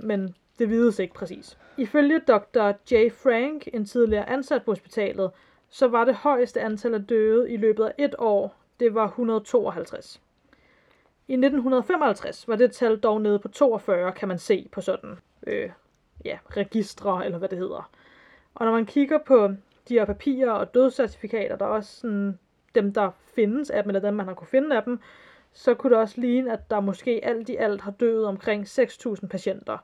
10.000, 0.00 0.06
men 0.06 0.34
det 0.58 0.70
vides 0.70 0.98
ikke 0.98 1.14
præcis. 1.14 1.58
Ifølge 1.76 2.18
Dr. 2.18 2.72
J. 2.92 3.10
Frank, 3.10 3.68
en 3.72 3.84
tidligere 3.84 4.28
ansat 4.28 4.62
på 4.62 4.70
hospitalet, 4.70 5.30
så 5.68 5.88
var 5.88 6.04
det 6.04 6.14
højeste 6.14 6.60
antal 6.60 6.94
af 6.94 7.06
døde 7.06 7.52
i 7.52 7.56
løbet 7.56 7.84
af 7.84 7.92
et 7.98 8.14
år, 8.18 8.56
det 8.80 8.94
var 8.94 9.06
152. 9.06 10.20
I 11.28 11.32
1955 11.32 12.48
var 12.48 12.56
det 12.56 12.72
tal 12.72 12.98
dog 12.98 13.20
nede 13.20 13.38
på 13.38 13.48
42, 13.48 14.12
kan 14.12 14.28
man 14.28 14.38
se 14.38 14.68
på 14.72 14.80
sådan, 14.80 15.18
øh, 15.46 15.70
ja, 16.24 16.38
registre, 16.50 17.24
eller 17.24 17.38
hvad 17.38 17.48
det 17.48 17.58
hedder. 17.58 17.90
Og 18.54 18.66
når 18.66 18.72
man 18.72 18.86
kigger 18.86 19.18
på 19.18 19.48
de 19.88 19.94
her 19.94 20.04
papirer 20.04 20.50
og 20.50 20.74
dødscertifikater, 20.74 21.56
der 21.56 21.64
er 21.64 21.68
også 21.68 22.00
sådan, 22.00 22.38
dem, 22.74 22.92
der 22.92 23.10
findes 23.34 23.70
af 23.70 23.82
dem, 23.82 23.90
eller 23.90 24.00
dem, 24.00 24.14
man 24.14 24.26
har 24.26 24.34
kunne 24.34 24.46
finde 24.46 24.76
af 24.76 24.82
dem, 24.82 25.00
så 25.52 25.74
kunne 25.74 25.90
det 25.90 25.98
også 25.98 26.20
ligne, 26.20 26.52
at 26.52 26.70
der 26.70 26.80
måske 26.80 27.20
alt 27.22 27.48
i 27.48 27.56
alt 27.56 27.80
har 27.80 27.90
døet 27.90 28.26
omkring 28.26 28.64
6.000 28.64 29.26
patienter 29.26 29.78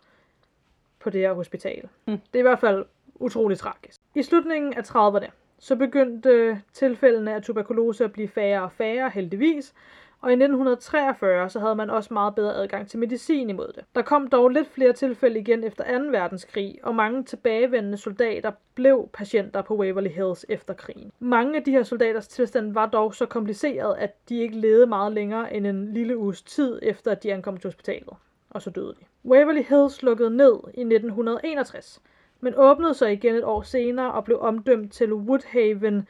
på 1.00 1.10
det 1.10 1.20
her 1.20 1.32
hospital. 1.32 1.88
Mm. 2.06 2.18
Det 2.18 2.34
er 2.34 2.38
i 2.38 2.42
hvert 2.42 2.60
fald 2.60 2.84
utroligt 3.14 3.60
tragisk. 3.60 4.00
I 4.14 4.22
slutningen 4.22 4.74
af 4.74 4.82
30'erne, 4.82 5.30
så 5.58 5.76
begyndte 5.76 6.62
tilfældene 6.72 7.34
af 7.34 7.42
tuberkulose 7.42 8.04
at 8.04 8.12
blive 8.12 8.28
færre 8.28 8.62
og 8.62 8.72
færre, 8.72 9.10
heldigvis, 9.10 9.74
og 10.22 10.30
i 10.30 10.32
1943 10.32 11.48
så 11.50 11.60
havde 11.60 11.74
man 11.74 11.90
også 11.90 12.14
meget 12.14 12.34
bedre 12.34 12.54
adgang 12.54 12.88
til 12.88 12.98
medicin 12.98 13.50
imod 13.50 13.72
det. 13.74 13.84
Der 13.94 14.02
kom 14.02 14.28
dog 14.28 14.48
lidt 14.48 14.68
flere 14.68 14.92
tilfælde 14.92 15.40
igen 15.40 15.64
efter 15.64 15.98
2. 15.98 16.04
verdenskrig, 16.10 16.78
og 16.82 16.94
mange 16.94 17.24
tilbagevendende 17.24 17.98
soldater 17.98 18.52
blev 18.74 19.08
patienter 19.12 19.62
på 19.62 19.76
Waverly 19.76 20.08
Hills 20.08 20.46
efter 20.48 20.74
krigen. 20.74 21.12
Mange 21.18 21.56
af 21.56 21.64
de 21.64 21.70
her 21.70 21.82
soldaters 21.82 22.28
tilstand 22.28 22.72
var 22.72 22.86
dog 22.86 23.14
så 23.14 23.26
kompliceret, 23.26 23.96
at 23.98 24.28
de 24.28 24.38
ikke 24.38 24.56
levede 24.56 24.86
meget 24.86 25.12
længere 25.12 25.54
end 25.54 25.66
en 25.66 25.94
lille 25.94 26.18
uges 26.18 26.42
tid 26.42 26.78
efter, 26.82 27.10
at 27.10 27.22
de 27.22 27.32
ankom 27.32 27.56
til 27.56 27.68
hospitalet. 27.68 28.14
Og 28.50 28.62
så 28.62 28.70
døde 28.70 28.94
de. 29.00 29.30
Waverly 29.30 29.62
Hills 29.62 30.02
lukkede 30.02 30.36
ned 30.36 30.54
i 30.74 30.80
1961, 30.80 32.02
men 32.40 32.54
åbnede 32.56 32.94
sig 32.94 33.12
igen 33.12 33.34
et 33.34 33.44
år 33.44 33.62
senere 33.62 34.12
og 34.12 34.24
blev 34.24 34.40
omdømt 34.40 34.92
til 34.92 35.12
Woodhaven 35.12 36.08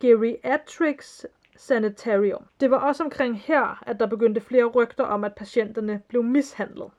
Geriatrics 0.00 1.26
Sanitarium. 1.62 2.46
Det 2.60 2.70
var 2.70 2.76
også 2.76 3.02
omkring 3.02 3.40
her, 3.40 3.82
at 3.86 4.00
der 4.00 4.06
begyndte 4.06 4.40
flere 4.40 4.64
rygter 4.64 5.04
om, 5.04 5.24
at 5.24 5.34
patienterne 5.34 6.02
blev 6.08 6.22
mishandlet. 6.22 6.90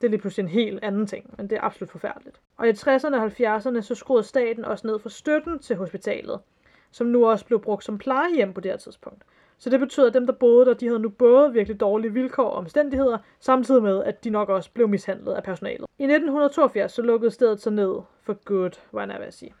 Det 0.00 0.06
er 0.06 0.10
lige 0.10 0.20
pludselig 0.20 0.42
en 0.42 0.48
helt 0.48 0.84
anden 0.84 1.06
ting, 1.06 1.34
men 1.38 1.50
det 1.50 1.56
er 1.56 1.62
absolut 1.62 1.90
forfærdeligt. 1.90 2.40
Og 2.56 2.68
i 2.68 2.70
60'erne 2.70 3.16
og 3.16 3.26
70'erne 3.26 3.80
så 3.80 3.94
skruede 3.94 4.22
staten 4.22 4.64
også 4.64 4.86
ned 4.86 4.98
for 4.98 5.08
støtten 5.08 5.58
til 5.58 5.76
hospitalet, 5.76 6.40
som 6.90 7.06
nu 7.06 7.26
også 7.26 7.46
blev 7.46 7.60
brugt 7.60 7.84
som 7.84 7.98
plejehjem 7.98 8.52
på 8.52 8.60
det 8.60 8.70
her 8.70 8.78
tidspunkt. 8.78 9.22
Så 9.58 9.70
det 9.70 9.80
betød, 9.80 10.06
at 10.06 10.14
dem, 10.14 10.26
der 10.26 10.32
boede 10.32 10.66
der, 10.66 10.74
de 10.74 10.86
havde 10.86 11.00
nu 11.00 11.08
både 11.08 11.52
virkelig 11.52 11.80
dårlige 11.80 12.12
vilkår 12.12 12.50
og 12.50 12.56
omstændigheder, 12.56 13.18
samtidig 13.40 13.82
med, 13.82 14.04
at 14.04 14.24
de 14.24 14.30
nok 14.30 14.48
også 14.48 14.70
blev 14.72 14.88
mishandlet 14.88 15.32
af 15.32 15.42
personalet. 15.42 15.86
I 15.98 16.02
1982 16.02 16.92
så 16.92 17.02
lukkede 17.02 17.30
stedet 17.30 17.60
sig 17.60 17.72
ned 17.72 17.94
for 18.22 18.34
good, 18.44 18.80
var 18.92 19.06
jeg 19.06 19.20
ved 19.20 19.26
at 19.26 19.34
sige. 19.34 19.54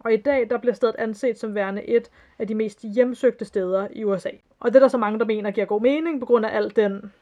Og 0.00 0.12
i 0.12 0.16
dag 0.16 0.50
der 0.50 0.58
bliver 0.58 0.74
stedet 0.74 0.94
anset 0.98 1.38
som 1.38 1.54
værende 1.54 1.84
et 1.84 2.10
af 2.38 2.46
de 2.46 2.54
mest 2.54 2.82
hjemsøgte 2.94 3.44
steder 3.44 3.88
i 3.90 4.04
USA. 4.04 4.30
Og 4.60 4.70
det 4.70 4.76
er 4.76 4.80
der 4.80 4.88
så 4.88 4.98
mange, 4.98 5.18
der 5.18 5.24
mener 5.24 5.50
giver 5.50 5.66
god 5.66 5.80
mening 5.80 6.20
på 6.20 6.26
grund 6.26 6.46
af 6.46 6.56
al 6.56 6.76
den, 6.76 7.12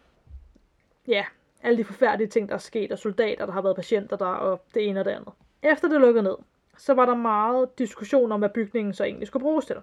ja, 1.08 1.24
alle 1.62 1.78
de 1.78 1.84
forfærdelige 1.84 2.28
ting, 2.28 2.48
der 2.48 2.54
er 2.54 2.58
sket, 2.58 2.92
og 2.92 2.98
soldater, 2.98 3.46
der 3.46 3.52
har 3.52 3.62
været 3.62 3.76
patienter 3.76 4.16
der, 4.16 4.26
og 4.26 4.62
det 4.74 4.88
ene 4.88 5.00
og 5.00 5.04
det 5.04 5.10
andet. 5.10 5.32
Efter 5.62 5.88
det 5.88 6.00
lukkede 6.00 6.24
ned, 6.24 6.36
så 6.76 6.94
var 6.94 7.06
der 7.06 7.14
meget 7.14 7.78
diskussion 7.78 8.32
om, 8.32 8.40
hvad 8.40 8.48
bygningen 8.48 8.94
så 8.94 9.04
egentlig 9.04 9.26
skulle 9.26 9.42
bruges 9.42 9.66
til. 9.66 9.76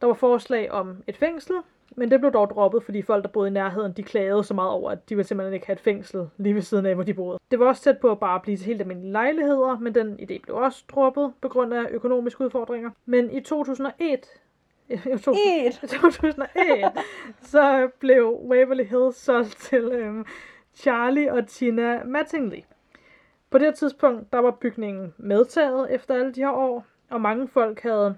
Der 0.00 0.06
var 0.06 0.14
forslag 0.14 0.70
om 0.70 1.02
et 1.06 1.16
fængsel, 1.16 1.56
men 1.96 2.10
det 2.10 2.20
blev 2.20 2.32
dog 2.32 2.50
droppet, 2.50 2.82
fordi 2.82 3.02
folk, 3.02 3.24
der 3.24 3.28
boede 3.28 3.48
i 3.48 3.52
nærheden, 3.52 3.92
de 3.92 4.02
klagede 4.02 4.44
så 4.44 4.54
meget 4.54 4.70
over, 4.70 4.90
at 4.90 5.08
de 5.08 5.16
ville 5.16 5.28
simpelthen 5.28 5.54
ikke 5.54 5.66
have 5.66 5.74
et 5.74 5.80
fængsel 5.80 6.28
lige 6.36 6.54
ved 6.54 6.62
siden 6.62 6.86
af, 6.86 6.94
hvor 6.94 7.04
de 7.04 7.14
boede. 7.14 7.38
Det 7.50 7.58
var 7.58 7.66
også 7.66 7.82
tæt 7.82 7.98
på 7.98 8.10
at 8.10 8.18
bare 8.18 8.40
blive 8.40 8.56
til 8.56 8.66
helt 8.66 8.80
almindelige 8.80 9.12
lejligheder, 9.12 9.78
men 9.78 9.94
den 9.94 10.18
idé 10.20 10.42
blev 10.42 10.56
også 10.56 10.84
droppet 10.88 11.32
på 11.40 11.48
grund 11.48 11.74
af 11.74 11.86
økonomiske 11.90 12.44
udfordringer. 12.44 12.90
Men 13.06 13.30
i 13.30 13.40
2001 13.40 14.26
i 14.88 14.96
2001, 15.88 16.92
så 17.52 17.88
blev 17.98 18.40
Waverly 18.48 18.84
Hills 18.84 19.16
solgt 19.16 19.56
til 19.56 19.84
øhm, 19.84 20.26
Charlie 20.74 21.32
og 21.32 21.46
Tina 21.46 22.04
Mattingly. 22.04 22.60
På 23.50 23.58
det 23.58 23.74
tidspunkt, 23.74 24.32
der 24.32 24.38
var 24.38 24.50
bygningen 24.50 25.14
medtaget 25.16 25.94
efter 25.94 26.14
alle 26.14 26.32
de 26.32 26.40
her 26.40 26.50
år, 26.50 26.86
og 27.10 27.20
mange 27.20 27.48
folk 27.48 27.80
havde 27.80 28.16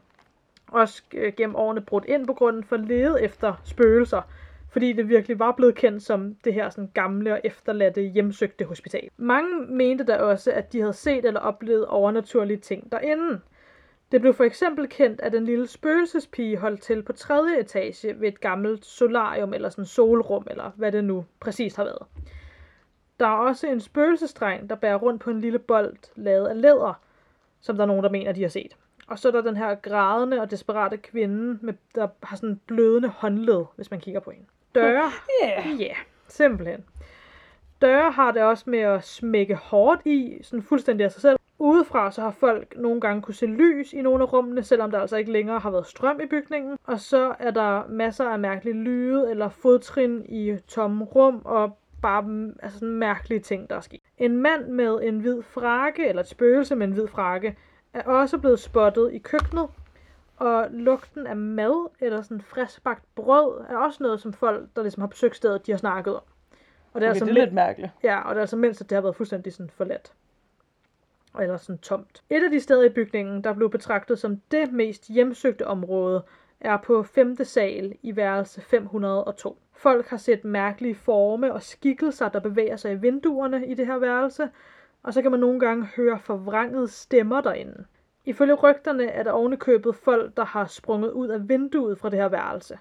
også 0.76 1.02
øh, 1.14 1.32
gennem 1.36 1.56
årene 1.56 1.80
brudt 1.80 2.04
ind 2.04 2.26
på 2.26 2.32
grunden 2.32 2.64
for 2.64 2.76
lede 2.76 3.22
efter 3.22 3.60
spøgelser, 3.64 4.22
fordi 4.70 4.92
det 4.92 5.08
virkelig 5.08 5.38
var 5.38 5.52
blevet 5.52 5.74
kendt 5.74 6.02
som 6.02 6.34
det 6.44 6.54
her 6.54 6.70
sådan 6.70 6.90
gamle 6.94 7.32
og 7.32 7.40
efterladte 7.44 8.02
hjemsøgte 8.02 8.64
hospital. 8.64 9.08
Mange 9.16 9.66
mente 9.68 10.04
da 10.04 10.16
også, 10.16 10.52
at 10.52 10.72
de 10.72 10.80
havde 10.80 10.92
set 10.92 11.24
eller 11.24 11.40
oplevet 11.40 11.86
overnaturlige 11.86 12.56
ting 12.56 12.92
derinde. 12.92 13.40
Det 14.12 14.20
blev 14.20 14.34
for 14.34 14.44
eksempel 14.44 14.88
kendt, 14.88 15.20
at 15.20 15.34
en 15.34 15.44
lille 15.44 15.66
spøgelsespige 15.66 16.56
holdt 16.56 16.82
til 16.82 17.02
på 17.02 17.12
tredje 17.12 17.60
etage 17.60 18.20
ved 18.20 18.28
et 18.28 18.40
gammelt 18.40 18.84
solarium 18.84 19.54
eller 19.54 19.68
sådan 19.68 19.84
solrum, 19.84 20.46
eller 20.50 20.70
hvad 20.76 20.92
det 20.92 21.04
nu 21.04 21.24
præcis 21.40 21.74
har 21.74 21.84
været. 21.84 22.02
Der 23.20 23.26
er 23.26 23.38
også 23.38 23.66
en 23.66 23.80
spøgelsestreng, 23.80 24.70
der 24.70 24.76
bærer 24.76 24.96
rundt 24.96 25.22
på 25.22 25.30
en 25.30 25.40
lille 25.40 25.58
bold 25.58 25.96
lavet 26.16 26.46
af 26.48 26.60
læder, 26.60 27.00
som 27.60 27.76
der 27.76 27.82
er 27.82 27.86
nogen, 27.86 28.04
der 28.04 28.10
mener, 28.10 28.32
de 28.32 28.42
har 28.42 28.48
set. 28.48 28.76
Og 29.06 29.18
så 29.18 29.28
er 29.28 29.32
der 29.32 29.40
den 29.40 29.56
her 29.56 29.74
grædende 29.74 30.40
og 30.40 30.50
desperate 30.50 30.96
kvinde, 30.96 31.58
med, 31.60 31.74
der 31.94 32.08
har 32.22 32.36
sådan 32.36 32.60
blødende 32.66 33.08
håndled, 33.08 33.64
hvis 33.76 33.90
man 33.90 34.00
kigger 34.00 34.20
på 34.20 34.30
hende. 34.30 34.46
Døre. 34.74 35.10
Ja. 35.42 35.48
Yeah. 35.48 35.80
Ja, 35.80 35.84
yeah, 35.84 35.96
simpelthen. 36.28 36.84
Døre 37.82 38.10
har 38.10 38.32
det 38.32 38.42
også 38.42 38.70
med 38.70 38.78
at 38.78 39.04
smække 39.04 39.54
hårdt 39.54 40.06
i, 40.06 40.38
sådan 40.42 40.62
fuldstændig 40.62 41.04
af 41.04 41.12
sig 41.12 41.22
selv. 41.22 41.38
Udefra 41.58 42.10
så 42.10 42.20
har 42.20 42.30
folk 42.30 42.76
nogle 42.76 43.00
gange 43.00 43.22
kunne 43.22 43.34
se 43.34 43.46
lys 43.46 43.92
i 43.92 44.02
nogle 44.02 44.22
af 44.22 44.32
rummene, 44.32 44.62
selvom 44.62 44.90
der 44.90 45.00
altså 45.00 45.16
ikke 45.16 45.32
længere 45.32 45.58
har 45.58 45.70
været 45.70 45.86
strøm 45.86 46.20
i 46.20 46.26
bygningen. 46.26 46.78
Og 46.84 47.00
så 47.00 47.34
er 47.38 47.50
der 47.50 47.86
masser 47.88 48.24
af 48.24 48.38
mærkelige 48.38 48.74
lyde 48.74 49.30
eller 49.30 49.48
fodtrin 49.48 50.26
i 50.28 50.56
tomme 50.66 51.04
rum, 51.04 51.42
og 51.44 51.78
bare 52.02 52.50
altså 52.62 52.78
sådan 52.78 52.94
mærkelige 52.94 53.40
ting, 53.40 53.70
der 53.70 53.76
er 53.76 53.80
sket. 53.80 54.00
En 54.18 54.36
mand 54.36 54.66
med 54.66 55.00
en 55.02 55.20
hvid 55.20 55.42
frakke, 55.42 56.08
eller 56.08 56.22
et 56.22 56.28
spøgelse 56.28 56.76
med 56.76 56.86
en 56.86 56.92
hvid 56.92 57.06
frakke, 57.06 57.56
er 57.96 58.02
også 58.02 58.38
blevet 58.38 58.60
spottet 58.60 59.12
i 59.12 59.18
køkkenet, 59.18 59.68
og 60.36 60.66
lugten 60.70 61.26
af 61.26 61.36
mad 61.36 61.88
eller 62.00 62.22
sådan 62.22 62.40
friskbagt 62.40 63.04
brød 63.14 63.64
er 63.68 63.76
også 63.76 64.02
noget, 64.02 64.20
som 64.20 64.32
folk, 64.32 64.68
der 64.76 64.82
ligesom 64.82 65.00
har 65.00 65.06
besøgt 65.06 65.36
stedet, 65.36 65.66
de 65.66 65.72
har 65.72 65.78
snakket 65.78 66.16
om. 66.16 66.22
Og 66.92 67.00
det 67.00 67.06
er, 67.06 67.10
okay, 67.10 67.20
altså 67.20 67.24
det 67.24 67.30
er 67.30 67.44
lidt 67.44 67.54
mærkeligt. 67.54 67.92
Ja, 68.02 68.20
og 68.20 68.34
det 68.34 68.36
er 68.36 68.40
altså 68.40 68.56
mindst, 68.56 68.80
at 68.80 68.90
det 68.90 68.96
har 68.96 69.02
været 69.02 69.16
fuldstændig 69.16 69.52
sådan 69.52 69.70
forladt. 69.70 70.12
Eller 71.40 71.56
sådan 71.56 71.78
tomt. 71.78 72.22
Et 72.30 72.44
af 72.44 72.50
de 72.50 72.60
steder 72.60 72.82
i 72.82 72.88
bygningen, 72.88 73.44
der 73.44 73.52
blev 73.52 73.70
betragtet 73.70 74.18
som 74.18 74.40
det 74.50 74.72
mest 74.72 75.08
hjemsøgte 75.08 75.66
område, 75.66 76.24
er 76.60 76.76
på 76.76 77.02
5. 77.02 77.36
sal 77.44 77.94
i 78.02 78.16
værelse 78.16 78.60
502. 78.60 79.58
Folk 79.72 80.06
har 80.06 80.16
set 80.16 80.44
mærkelige 80.44 80.94
forme 80.94 81.52
og 81.52 81.62
skikkelser, 81.62 82.28
der 82.28 82.40
bevæger 82.40 82.76
sig 82.76 82.92
i 82.92 82.96
vinduerne 82.96 83.66
i 83.66 83.74
det 83.74 83.86
her 83.86 83.98
værelse, 83.98 84.48
og 85.06 85.14
så 85.14 85.22
kan 85.22 85.30
man 85.30 85.40
nogle 85.40 85.60
gange 85.60 85.84
høre 85.96 86.18
forvrængede 86.18 86.88
stemmer 86.88 87.40
derinde. 87.40 87.84
Ifølge 88.24 88.54
rygterne 88.54 89.06
er 89.06 89.22
der 89.22 89.30
ovenikøbet 89.30 89.96
folk, 89.96 90.36
der 90.36 90.44
har 90.44 90.66
sprunget 90.66 91.10
ud 91.10 91.28
af 91.28 91.48
vinduet 91.48 91.98
fra 91.98 92.10
det 92.10 92.18
her 92.18 92.28
værelse. 92.28 92.78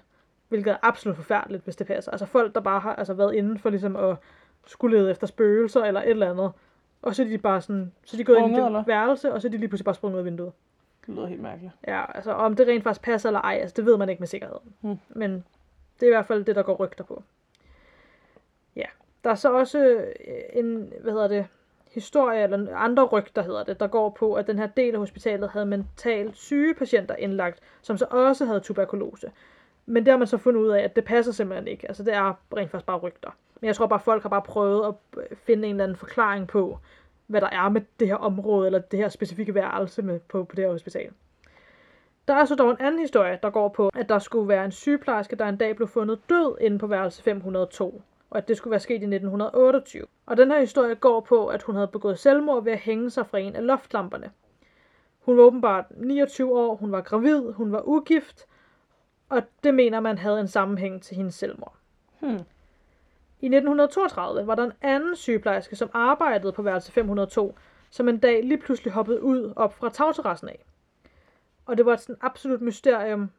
Hvilket 0.48 0.70
er 0.70 0.76
absolut 0.82 1.16
forfærdeligt, 1.16 1.64
hvis 1.64 1.76
det 1.76 1.86
passer. 1.86 2.10
Altså 2.10 2.26
folk, 2.26 2.54
der 2.54 2.60
bare 2.60 2.80
har 2.80 2.94
altså, 2.94 3.14
været 3.14 3.34
inde 3.34 3.58
for 3.58 3.70
ligesom 3.70 3.96
at 3.96 4.16
skulle 4.66 4.98
lede 4.98 5.10
efter 5.10 5.26
spøgelser 5.26 5.84
eller 5.84 6.02
et 6.02 6.10
eller 6.10 6.30
andet. 6.30 6.52
Og 7.02 7.14
så 7.14 7.22
er 7.22 7.26
de 7.26 7.38
bare 7.38 7.60
sådan, 7.60 7.92
så 8.04 8.16
er 8.16 8.18
de 8.18 8.24
gået 8.24 8.38
ind 8.38 8.52
i 8.52 8.54
det 8.54 8.66
eller? 8.66 8.84
værelse, 8.84 9.32
og 9.32 9.42
så 9.42 9.48
er 9.48 9.50
de 9.50 9.58
lige 9.58 9.68
pludselig 9.68 9.84
bare 9.84 9.94
sprunget 9.94 10.14
ud 10.16 10.18
af 10.18 10.24
vinduet. 10.24 10.52
Det 11.06 11.14
lyder 11.14 11.26
helt 11.26 11.42
mærkeligt. 11.42 11.72
Ja, 11.88 12.04
altså 12.14 12.32
om 12.32 12.56
det 12.56 12.68
rent 12.68 12.84
faktisk 12.84 13.02
passer 13.02 13.28
eller 13.28 13.40
ej, 13.40 13.58
altså 13.60 13.74
det 13.76 13.86
ved 13.86 13.96
man 13.96 14.08
ikke 14.08 14.20
med 14.20 14.26
sikkerhed. 14.28 14.58
Hmm. 14.80 14.98
Men 15.08 15.44
det 16.00 16.02
er 16.02 16.06
i 16.06 16.14
hvert 16.14 16.26
fald 16.26 16.44
det, 16.44 16.56
der 16.56 16.62
går 16.62 16.74
rygter 16.74 17.04
på. 17.04 17.22
Ja, 18.76 18.86
der 19.24 19.30
er 19.30 19.34
så 19.34 19.52
også 19.52 19.78
øh, 19.78 20.42
en, 20.52 20.92
hvad 21.00 21.12
hedder 21.12 21.28
det, 21.28 21.46
historie, 21.96 22.42
eller 22.42 22.76
andre 22.76 23.04
rygter 23.04 23.42
hedder 23.42 23.64
det, 23.64 23.80
der 23.80 23.86
går 23.86 24.10
på, 24.10 24.34
at 24.34 24.46
den 24.46 24.58
her 24.58 24.66
del 24.66 24.94
af 24.94 25.00
hospitalet 25.00 25.50
havde 25.50 25.66
mentalt 25.66 26.36
syge 26.36 26.74
patienter 26.74 27.16
indlagt, 27.16 27.60
som 27.82 27.96
så 27.96 28.06
også 28.10 28.44
havde 28.44 28.60
tuberkulose. 28.60 29.30
Men 29.86 30.04
det 30.04 30.10
har 30.12 30.18
man 30.18 30.26
så 30.26 30.38
fundet 30.38 30.60
ud 30.60 30.68
af, 30.68 30.82
at 30.82 30.96
det 30.96 31.04
passer 31.04 31.32
simpelthen 31.32 31.68
ikke. 31.68 31.88
Altså 31.88 32.02
det 32.02 32.14
er 32.14 32.40
rent 32.56 32.70
faktisk 32.70 32.86
bare 32.86 32.98
rygter. 32.98 33.30
Men 33.60 33.66
jeg 33.66 33.76
tror 33.76 33.86
bare, 33.86 33.98
at 33.98 34.04
folk 34.04 34.22
har 34.22 34.28
bare 34.28 34.42
prøvet 34.42 34.86
at 34.86 34.94
øh, 35.16 35.36
finde 35.36 35.68
en 35.68 35.74
eller 35.74 35.84
anden 35.84 35.96
forklaring 35.96 36.48
på, 36.48 36.78
hvad 37.26 37.40
der 37.40 37.50
er 37.52 37.68
med 37.68 37.80
det 38.00 38.08
her 38.08 38.16
område, 38.16 38.66
eller 38.66 38.78
det 38.78 38.98
her 38.98 39.08
specifikke 39.08 39.54
værelse 39.54 40.02
med, 40.02 40.20
på, 40.20 40.44
på 40.44 40.56
det 40.56 40.64
her 40.64 40.72
hospital. 40.72 41.10
Der 42.28 42.34
er 42.34 42.44
så 42.44 42.54
dog 42.54 42.70
en 42.70 42.76
anden 42.80 43.00
historie, 43.00 43.38
der 43.42 43.50
går 43.50 43.68
på, 43.68 43.90
at 43.94 44.08
der 44.08 44.18
skulle 44.18 44.48
være 44.48 44.64
en 44.64 44.72
sygeplejerske, 44.72 45.36
der 45.36 45.48
en 45.48 45.56
dag 45.56 45.76
blev 45.76 45.88
fundet 45.88 46.18
død 46.28 46.56
inde 46.60 46.78
på 46.78 46.86
værelse 46.86 47.22
502 47.22 48.02
og 48.30 48.38
at 48.38 48.48
det 48.48 48.56
skulle 48.56 48.70
være 48.70 48.80
sket 48.80 48.92
i 48.92 49.14
1928. 49.14 50.06
Og 50.26 50.36
den 50.36 50.50
her 50.50 50.60
historie 50.60 50.94
går 50.94 51.20
på, 51.20 51.46
at 51.46 51.62
hun 51.62 51.74
havde 51.74 51.88
begået 51.88 52.18
selvmord 52.18 52.64
ved 52.64 52.72
at 52.72 52.78
hænge 52.78 53.10
sig 53.10 53.26
fra 53.26 53.38
en 53.38 53.56
af 53.56 53.66
loftlamperne. 53.66 54.30
Hun 55.18 55.36
var 55.36 55.42
åbenbart 55.42 55.84
29 55.96 56.58
år, 56.58 56.76
hun 56.76 56.92
var 56.92 57.00
gravid, 57.00 57.52
hun 57.52 57.72
var 57.72 57.88
ugift, 57.88 58.46
og 59.28 59.42
det 59.64 59.74
mener 59.74 60.00
man 60.00 60.18
havde 60.18 60.40
en 60.40 60.48
sammenhæng 60.48 61.02
til 61.02 61.16
hendes 61.16 61.34
selvmord. 61.34 61.74
Hmm. 62.20 62.40
I 63.40 63.46
1932 63.46 64.46
var 64.46 64.54
der 64.54 64.64
en 64.64 64.72
anden 64.82 65.16
sygeplejerske, 65.16 65.76
som 65.76 65.90
arbejdede 65.92 66.52
på 66.52 66.62
værelse 66.62 66.92
502, 66.92 67.54
som 67.90 68.08
en 68.08 68.18
dag 68.18 68.42
lige 68.44 68.58
pludselig 68.58 68.92
hoppede 68.92 69.22
ud 69.22 69.52
op 69.56 69.74
fra 69.74 69.90
tagterrassen 69.90 70.48
af. 70.48 70.64
Og 71.66 71.76
det 71.76 71.86
var 71.86 71.92
et 71.92 72.00
sådan 72.00 72.16
absolut 72.20 72.60
mysterium, 72.60 73.30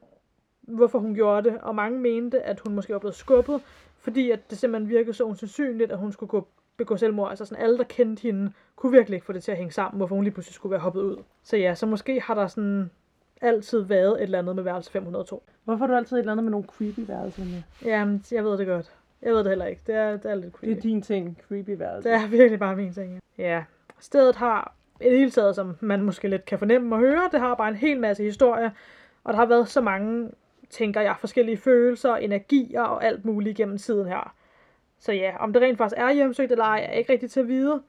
hvorfor 0.67 0.99
hun 0.99 1.15
gjorde 1.15 1.49
det, 1.49 1.59
og 1.61 1.75
mange 1.75 1.99
mente, 1.99 2.41
at 2.41 2.59
hun 2.59 2.75
måske 2.75 2.93
var 2.93 2.99
blevet 2.99 3.15
skubbet, 3.15 3.61
fordi 3.99 4.31
at 4.31 4.49
det 4.49 4.57
simpelthen 4.57 4.89
virkede 4.89 5.13
så 5.13 5.23
usandsynligt, 5.23 5.91
at 5.91 5.97
hun 5.97 6.11
skulle 6.11 6.29
gå, 6.29 6.47
begå 6.77 6.97
selvmord. 6.97 7.29
Altså 7.29 7.45
sådan 7.45 7.63
alle, 7.63 7.77
der 7.77 7.83
kendte 7.83 8.21
hende, 8.21 8.51
kunne 8.75 8.91
virkelig 8.91 9.15
ikke 9.15 9.25
få 9.25 9.33
det 9.33 9.43
til 9.43 9.51
at 9.51 9.57
hænge 9.57 9.71
sammen, 9.71 9.97
hvorfor 9.97 10.15
hun 10.15 10.23
lige 10.23 10.33
pludselig 10.33 10.53
skulle 10.53 10.71
være 10.71 10.79
hoppet 10.79 11.01
ud. 11.01 11.17
Så 11.43 11.57
ja, 11.57 11.75
så 11.75 11.85
måske 11.85 12.21
har 12.21 12.35
der 12.35 12.47
sådan 12.47 12.89
altid 13.41 13.79
været 13.79 14.13
et 14.13 14.21
eller 14.21 14.39
andet 14.39 14.55
med 14.55 14.63
værelse 14.63 14.91
502. 14.91 15.43
Hvorfor 15.63 15.79
har 15.79 15.87
du 15.87 15.97
altid 15.97 16.17
et 16.17 16.19
eller 16.19 16.31
andet 16.31 16.43
med 16.43 16.51
nogle 16.51 16.67
creepy 16.67 16.99
værelser 17.07 17.45
med? 17.45 17.61
Jamen, 17.85 18.23
jeg 18.31 18.43
ved 18.43 18.57
det 18.57 18.67
godt. 18.67 18.93
Jeg 19.21 19.33
ved 19.33 19.39
det 19.39 19.47
heller 19.47 19.65
ikke. 19.65 19.81
Det 19.87 19.95
er, 19.95 20.17
det 20.17 20.31
er 20.31 20.35
lidt 20.35 20.53
creepy. 20.53 20.69
Det 20.69 20.77
er 20.77 20.81
din 20.81 21.01
ting, 21.01 21.37
creepy 21.47 21.77
værelse. 21.77 22.09
Det 22.09 22.15
er 22.15 22.27
virkelig 22.27 22.59
bare 22.59 22.75
min 22.75 22.93
ting. 22.93 23.19
Ja. 23.37 23.63
Stedet 23.99 24.35
har 24.35 24.73
et 25.01 25.11
hele 25.11 25.31
taget, 25.31 25.55
som 25.55 25.77
man 25.79 26.01
måske 26.01 26.27
lidt 26.27 26.45
kan 26.45 26.59
fornemme 26.59 26.95
og 26.95 26.99
høre, 26.99 27.29
det 27.31 27.39
har 27.39 27.55
bare 27.55 27.69
en 27.69 27.75
hel 27.75 27.99
masse 27.99 28.23
historier, 28.23 28.69
og 29.23 29.33
der 29.33 29.39
har 29.39 29.45
været 29.45 29.67
så 29.67 29.81
mange 29.81 30.29
tænker 30.69 31.01
jeg, 31.01 31.15
forskellige 31.19 31.57
følelser, 31.57 32.15
energier 32.15 32.81
og 32.81 33.05
alt 33.05 33.25
muligt 33.25 33.57
gennem 33.57 33.77
tiden 33.77 34.07
her. 34.07 34.35
Så 34.99 35.13
ja, 35.13 35.35
om 35.39 35.53
det 35.53 35.61
rent 35.61 35.77
faktisk 35.77 35.99
er 35.99 36.11
hjemsøgt 36.11 36.51
eller 36.51 36.65
ej, 36.65 36.87
er 36.89 36.93
ikke 36.93 37.13
rigtig 37.13 37.31
til 37.31 37.39
at 37.39 37.47
vide. 37.47 37.81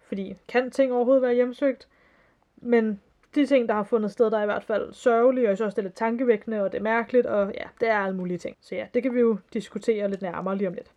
Fordi 0.00 0.36
kan 0.48 0.70
ting 0.70 0.92
overhovedet 0.92 1.22
være 1.22 1.34
hjemsøgt? 1.34 1.88
Men 2.56 3.00
de 3.34 3.46
ting, 3.46 3.68
der 3.68 3.74
har 3.74 3.82
fundet 3.82 4.12
sted, 4.12 4.30
der 4.30 4.38
er 4.38 4.42
i 4.42 4.46
hvert 4.46 4.64
fald 4.64 4.92
sørgelige, 4.92 5.46
og 5.46 5.48
jeg 5.48 5.56
synes 5.56 5.66
også, 5.66 5.76
det 5.76 5.82
er 5.82 5.88
lidt 5.88 5.94
tankevækkende, 5.94 6.62
og 6.62 6.72
det 6.72 6.78
er 6.78 6.82
mærkeligt, 6.82 7.26
og 7.26 7.52
ja, 7.54 7.64
det 7.80 7.88
er 7.88 7.98
alle 7.98 8.16
mulige 8.16 8.38
ting. 8.38 8.56
Så 8.60 8.74
ja, 8.74 8.86
det 8.94 9.02
kan 9.02 9.14
vi 9.14 9.20
jo 9.20 9.38
diskutere 9.52 10.10
lidt 10.10 10.22
nærmere 10.22 10.56
lige 10.56 10.68
om 10.68 10.74
lidt. 10.74 10.90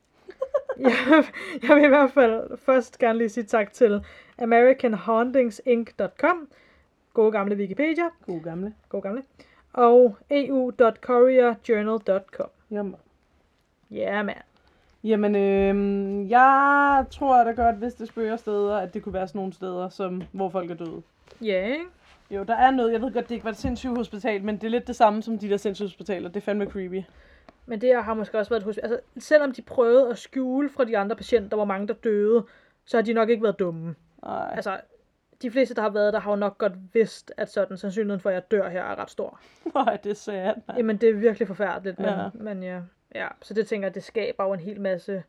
jeg, 0.79 0.93
jeg 1.69 1.75
vil 1.75 1.83
i 1.83 1.87
hvert 1.87 2.11
fald 2.11 2.57
først 2.57 2.99
gerne 2.99 3.17
lige 3.17 3.29
sige 3.29 3.43
tak 3.43 3.73
til 3.73 4.05
AmericanHauntingsInc.com, 4.37 6.49
gode 7.13 7.31
gamle 7.31 7.55
Wikipedia, 7.55 8.03
God 8.25 8.43
gamle. 8.43 8.73
gode 8.89 9.01
gamle, 9.01 9.23
og 9.73 10.17
eu.courierjournal.com. 10.29 12.49
Jamen. 12.71 12.95
Ja, 13.91 14.13
yeah, 14.13 14.25
man. 14.25 14.35
Jamen, 15.03 15.35
øh, 15.35 16.29
jeg 16.29 17.05
tror 17.11 17.43
da 17.43 17.51
godt, 17.51 17.75
hvis 17.75 17.93
det 17.93 18.07
spørger 18.07 18.35
steder, 18.35 18.77
at 18.77 18.93
det 18.93 19.03
kunne 19.03 19.13
være 19.13 19.27
sådan 19.27 19.39
nogle 19.39 19.53
steder, 19.53 19.89
som, 19.89 20.23
hvor 20.31 20.49
folk 20.49 20.71
er 20.71 20.75
døde. 20.75 21.01
Ja, 21.41 21.65
ikke? 21.65 21.85
Jo, 22.31 22.43
der 22.43 22.55
er 22.55 22.71
noget. 22.71 22.93
Jeg 22.93 23.01
ved 23.01 23.13
godt, 23.13 23.29
det 23.29 23.35
ikke 23.35 23.43
var 23.43 23.51
et 23.51 23.57
sindssygt 23.57 23.97
hospital, 23.97 24.43
men 24.43 24.55
det 24.55 24.63
er 24.63 24.69
lidt 24.69 24.87
det 24.87 24.95
samme 24.95 25.23
som 25.23 25.39
de 25.39 25.49
der 25.49 25.57
sindssyge 25.57 25.87
hospitaler. 25.87 26.29
Det 26.29 26.37
er 26.37 26.41
fandme 26.41 26.65
creepy. 26.65 27.01
Men 27.65 27.81
det 27.81 28.03
har 28.03 28.13
måske 28.13 28.39
også 28.39 28.49
været 28.49 28.61
et 28.61 28.65
hospital. 28.65 28.91
Altså, 28.91 28.99
selvom 29.17 29.51
de 29.51 29.61
prøvede 29.61 30.09
at 30.09 30.17
skjule 30.17 30.69
fra 30.69 30.83
de 30.83 30.97
andre 30.97 31.15
patienter, 31.15 31.57
hvor 31.57 31.65
mange 31.65 31.87
der 31.87 31.93
døde, 31.93 32.45
så 32.85 32.97
har 32.97 33.01
de 33.01 33.13
nok 33.13 33.29
ikke 33.29 33.43
været 33.43 33.59
dumme. 33.59 33.95
Nej. 34.23 34.53
Altså, 34.55 34.79
de 35.41 35.51
fleste, 35.51 35.75
der 35.75 35.81
har 35.81 35.89
været 35.89 36.13
der, 36.13 36.19
har 36.19 36.31
jo 36.31 36.35
nok 36.35 36.57
godt 36.57 36.73
vidst, 36.93 37.31
at 37.37 37.49
sådan 37.51 37.77
sandsynligheden 37.77 38.19
for, 38.19 38.29
at 38.29 38.33
jeg 38.33 38.51
dør 38.51 38.69
her, 38.69 38.83
er 38.83 38.95
ret 38.99 39.09
stor. 39.09 39.39
Det 40.03 40.09
er 40.09 40.13
sad. 40.13 40.55
nej. 40.67 40.77
Jamen, 40.77 40.97
det 40.97 41.09
er 41.09 41.13
virkelig 41.13 41.47
forfærdeligt, 41.47 41.99
men 41.99 42.07
Ja. 42.09 42.29
men 42.33 42.63
ja, 42.63 42.81
ja. 43.15 43.27
Så 43.41 43.53
det 43.53 43.67
tænker 43.67 43.87
jeg, 43.87 43.95
det 43.95 44.03
skaber 44.03 44.43
jo 44.43 44.53
en 44.53 44.59
hel 44.59 44.81
masse, 44.81 45.23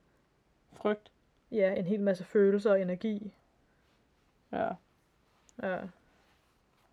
Frygt. 0.72 1.10
ja, 1.50 1.74
en 1.74 1.84
hel 1.84 2.00
masse 2.00 2.24
følelser 2.24 2.70
og 2.70 2.80
energi. 2.80 3.34
Ja. 4.52 4.68
Ja, 5.62 5.78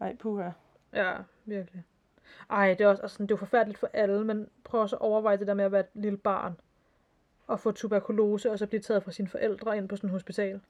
Ej, 0.01 0.15
puha. 0.15 0.49
ja, 0.93 1.13
virkelig. 1.45 1.83
Ej, 2.49 2.73
det 2.73 2.81
er 2.81 2.87
også 2.87 3.01
altså, 3.01 3.17
det 3.23 3.31
er 3.31 3.35
jo 3.35 3.37
forfærdeligt 3.37 3.79
for 3.79 3.89
alle, 3.93 4.23
men 4.25 4.49
prøv 4.63 4.81
også 4.81 4.95
at 4.95 5.01
overveje 5.01 5.37
det 5.37 5.47
der 5.47 5.53
med 5.53 5.65
at 5.65 5.71
være 5.71 5.79
et 5.81 5.87
lille 5.93 6.17
barn 6.17 6.59
og 7.47 7.59
få 7.59 7.71
tuberkulose, 7.71 8.51
og 8.51 8.59
så 8.59 8.67
blive 8.67 8.81
taget 8.81 9.03
fra 9.03 9.11
sine 9.11 9.27
forældre 9.27 9.77
ind 9.77 9.89
på 9.89 9.95
sådan 9.95 10.07
et 10.07 10.11
hospital. 10.11 10.61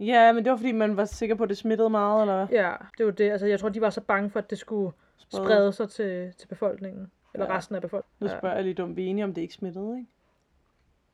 Ja, 0.00 0.32
men 0.32 0.44
det 0.44 0.50
var 0.50 0.56
fordi, 0.56 0.72
man 0.72 0.96
var 0.96 1.04
sikker 1.04 1.34
på, 1.34 1.42
at 1.42 1.48
det 1.48 1.56
smittede 1.58 1.90
meget, 1.90 2.20
eller 2.22 2.36
hvad? 2.46 2.58
Ja, 2.58 2.74
det 2.98 3.06
var 3.06 3.12
det. 3.12 3.30
Altså, 3.30 3.46
jeg 3.46 3.60
tror, 3.60 3.68
de 3.68 3.80
var 3.80 3.90
så 3.90 4.00
bange 4.00 4.30
for, 4.30 4.38
at 4.38 4.50
det 4.50 4.58
skulle 4.58 4.92
Sprede. 5.16 5.44
sprede 5.44 5.72
sig 5.72 5.90
til, 5.90 6.34
til 6.38 6.46
befolkningen. 6.48 7.10
Eller 7.34 7.46
Ja. 7.46 7.56
resten 7.56 7.74
af 7.74 7.80
Nu 7.80 7.86
befolkningen. 7.86 8.38
spørger 8.38 8.54
jeg 8.54 8.64
lige 8.64 8.74
dumt, 8.74 8.96
vi 8.96 9.04
er 9.04 9.10
enige 9.10 9.24
om, 9.24 9.34
det 9.34 9.42
ikke 9.42 9.54
smittede, 9.54 9.98
ikke? 9.98 10.10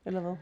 Eller 0.05 0.19
hvad? 0.19 0.35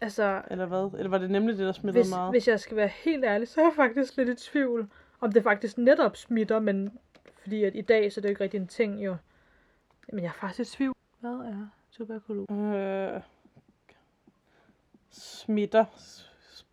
Altså, 0.00 0.42
Eller 0.50 0.66
hvad? 0.66 0.90
Eller 0.98 1.08
var 1.10 1.18
det 1.18 1.30
nemlig 1.30 1.58
det, 1.58 1.66
der 1.66 1.72
smittede 1.72 2.02
hvis, 2.04 2.10
meget? 2.14 2.30
hvis 2.32 2.48
jeg 2.48 2.60
skal 2.60 2.76
være 2.76 2.88
helt 2.88 3.24
ærlig, 3.24 3.48
så 3.48 3.60
er 3.60 3.64
jeg 3.64 3.72
faktisk 3.76 4.16
lidt 4.16 4.28
i 4.28 4.34
tvivl, 4.50 4.88
om 5.20 5.32
det 5.32 5.42
faktisk 5.42 5.78
netop 5.78 6.16
smitter, 6.16 6.58
men 6.60 6.98
fordi 7.42 7.64
at 7.64 7.76
i 7.76 7.80
dag, 7.80 8.12
så 8.12 8.20
er 8.20 8.22
det 8.22 8.28
jo 8.28 8.30
ikke 8.30 8.44
rigtig 8.44 8.58
en 8.60 8.66
ting, 8.66 9.04
jo. 9.04 9.16
Men 10.12 10.22
jeg 10.24 10.28
er 10.28 10.32
faktisk 10.32 10.74
i 10.74 10.76
tvivl. 10.76 10.94
Hvad 11.20 11.30
er 11.30 11.68
tuberkulose? 11.92 12.52
Øh, 12.54 13.20
smitter, 15.10 15.84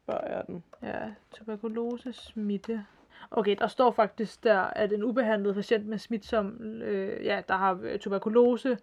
spørger 0.06 0.36
jeg 0.36 0.44
den. 0.48 0.64
Ja, 0.82 1.12
tuberkulose 1.32 2.14
smitte. 2.14 2.86
Okay, 3.32 3.56
der 3.60 3.68
står 3.68 3.92
faktisk 3.92 4.44
der, 4.44 4.60
at 4.60 4.94
en 4.94 5.04
ubehandlet 5.04 5.56
patient 5.56 5.88
med 5.88 5.98
smitsom, 5.98 6.62
øh, 6.62 7.26
ja, 7.26 7.42
der 7.48 7.56
har 7.56 7.80
øh, 7.82 8.00
tuberkulose, 8.00 8.78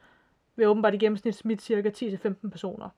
vil 0.57 0.69
åbenbart 0.69 0.95
i 0.95 0.99
gennemsnit 0.99 1.35
smitte 1.35 1.65
cirka 1.65 1.91
10-15 1.91 2.49
personer. 2.49 2.89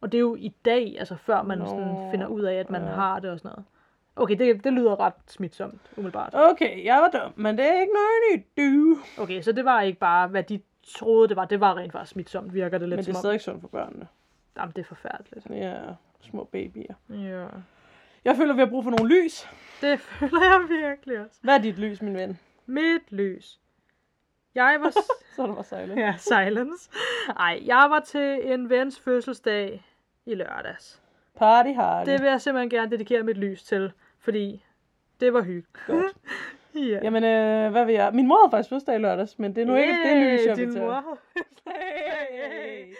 Og 0.00 0.12
det 0.12 0.18
er 0.18 0.22
jo 0.22 0.34
i 0.34 0.54
dag, 0.64 0.96
altså 0.98 1.16
før 1.16 1.42
man 1.42 1.58
Nå, 1.58 1.66
sådan 1.66 2.10
finder 2.10 2.26
ud 2.26 2.42
af, 2.42 2.54
at 2.54 2.70
man 2.70 2.82
ja. 2.82 2.88
har 2.88 3.20
det 3.20 3.30
og 3.30 3.38
sådan 3.38 3.48
noget. 3.48 3.64
Okay, 4.16 4.38
det, 4.38 4.64
det 4.64 4.72
lyder 4.72 5.00
ret 5.00 5.14
smitsomt, 5.26 5.80
umiddelbart. 5.96 6.34
Okay, 6.34 6.84
jeg 6.84 6.96
var 6.96 7.20
dum, 7.20 7.32
men 7.36 7.58
det 7.58 7.66
er 7.66 7.80
ikke 7.80 7.92
noget 7.92 8.20
nyt, 8.34 8.46
du. 8.58 8.96
Okay, 9.22 9.42
så 9.42 9.52
det 9.52 9.64
var 9.64 9.80
ikke 9.80 9.98
bare, 9.98 10.28
hvad 10.28 10.42
de 10.42 10.60
troede, 10.86 11.28
det 11.28 11.36
var. 11.36 11.44
Det 11.44 11.60
var 11.60 11.76
rent 11.76 11.92
faktisk 11.92 12.12
smitsomt, 12.12 12.54
virker 12.54 12.78
det 12.78 12.88
lidt 12.88 12.98
Men 12.98 13.04
det 13.04 13.14
er 13.14 13.18
stadig 13.18 13.40
sundt 13.40 13.60
for 13.60 13.68
børnene. 13.68 14.08
Jamen, 14.56 14.72
det 14.76 14.82
er 14.82 14.86
forfærdeligt. 14.86 15.46
Ja, 15.50 15.80
små 16.24 16.44
babyer. 16.44 16.94
Ja. 17.10 17.46
Jeg 18.24 18.36
føler, 18.36 18.54
vi 18.54 18.60
har 18.60 18.66
brug 18.66 18.84
for 18.84 18.90
nogle 18.90 19.14
lys. 19.16 19.48
Det 19.80 20.00
føler 20.08 20.42
jeg 20.42 20.66
virkelig 20.68 21.20
også. 21.20 21.38
Hvad 21.42 21.54
er 21.54 21.58
dit 21.62 21.78
lys, 21.78 22.02
min 22.02 22.14
ven? 22.14 22.38
Mit 22.66 23.12
lys. 23.12 23.60
Jeg 24.54 24.76
var... 24.80 24.90
Så 25.36 25.46
det 25.46 25.54
bare 25.54 25.64
sejlet. 25.64 25.96
ja, 25.96 26.14
silence. 26.18 26.90
Ej, 27.36 27.62
jeg 27.64 27.86
var 27.90 28.00
til 28.00 28.52
en 28.52 28.70
vens 28.70 29.00
fødselsdag 29.00 29.84
i 30.26 30.34
lørdags. 30.34 31.02
Party 31.38 31.70
hardy. 31.70 32.10
Det 32.10 32.20
vil 32.20 32.28
jeg 32.28 32.40
simpelthen 32.40 32.70
gerne 32.70 32.90
dedikere 32.90 33.22
mit 33.22 33.36
lys 33.36 33.62
til, 33.62 33.92
fordi 34.18 34.64
det 35.20 35.32
var 35.32 35.42
hyggeligt. 35.42 36.16
Ja. 36.74 36.98
Jamen, 37.02 37.24
øh, 37.24 37.70
hvad 37.70 37.84
vil 37.84 37.94
jeg? 37.94 38.10
Min 38.14 38.26
mor 38.26 38.36
havde 38.42 38.50
faktisk 38.50 38.68
fødselsdag 38.68 38.94
i 38.94 38.98
lørdags, 38.98 39.38
men 39.38 39.54
det 39.54 39.62
er 39.62 39.66
nu 39.66 39.74
ikke 39.76 39.92
det 40.04 40.16
lys, 40.16 40.46
jeg 40.46 40.56
vil 40.56 40.66
din 40.66 40.74
tage. 40.74 40.86
mor. 40.86 41.18
Hey. 41.66 42.94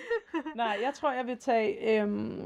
Nej, 0.57 0.79
jeg 0.83 0.95
tror, 0.95 1.13
jeg 1.13 1.27
vil 1.27 1.39
tage, 1.39 2.01
øhm, 2.01 2.43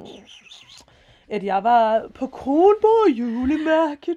at 1.29 1.45
jeg 1.45 1.65
var 1.65 2.09
på 2.15 2.27
Kronborg 2.27 3.11
julemarked 3.11 4.17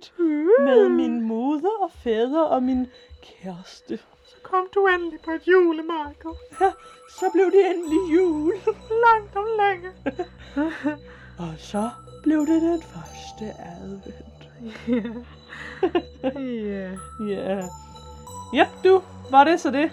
med 0.66 0.90
min 0.90 1.22
moder 1.22 1.78
og 1.82 1.92
fader 2.04 2.42
og 2.42 2.64
min 2.64 2.88
kæreste. 3.24 3.98
Så 4.26 4.36
kom 4.44 4.68
du 4.76 4.88
endelig 4.88 5.20
på 5.26 5.32
et 5.32 5.48
julemarked. 5.48 6.32
Ja, 6.62 6.72
så 7.10 7.26
blev 7.34 7.46
det 7.46 7.70
endelig 7.76 8.16
jul. 8.16 8.54
Langt 9.06 9.36
om 9.36 9.48
længe. 9.62 9.90
Og 11.40 11.54
så 11.58 11.90
blev 12.24 12.40
det 12.40 12.62
den 12.62 12.82
første 12.82 13.46
advent. 13.82 14.41
Ja. 14.88 15.02
Ja. 17.28 17.62
Yep, 18.54 18.68
du. 18.84 19.02
Var 19.32 19.44
det 19.44 19.60
så 19.60 19.72
det? 19.72 19.90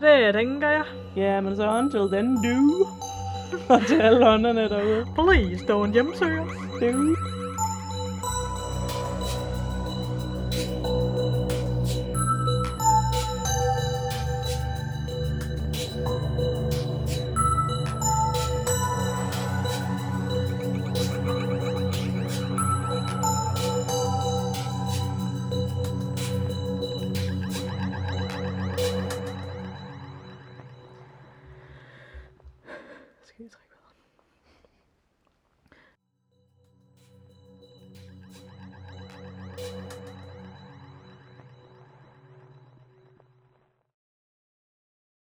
Det 0.00 0.34
tænker 0.34 0.68
jeg. 0.68 0.84
Ja, 1.16 1.40
men 1.40 1.56
så 1.56 1.78
until 1.78 2.08
then, 2.12 2.36
du. 2.36 2.86
Og 3.68 3.86
til 3.86 4.00
alle 4.00 4.28
ånderne 4.28 4.68
derude. 4.68 5.06
Please 5.14 5.64
don't 5.64 5.92
hjemsøge 5.92 6.40
os. 6.40 6.52
Du. 6.80 7.16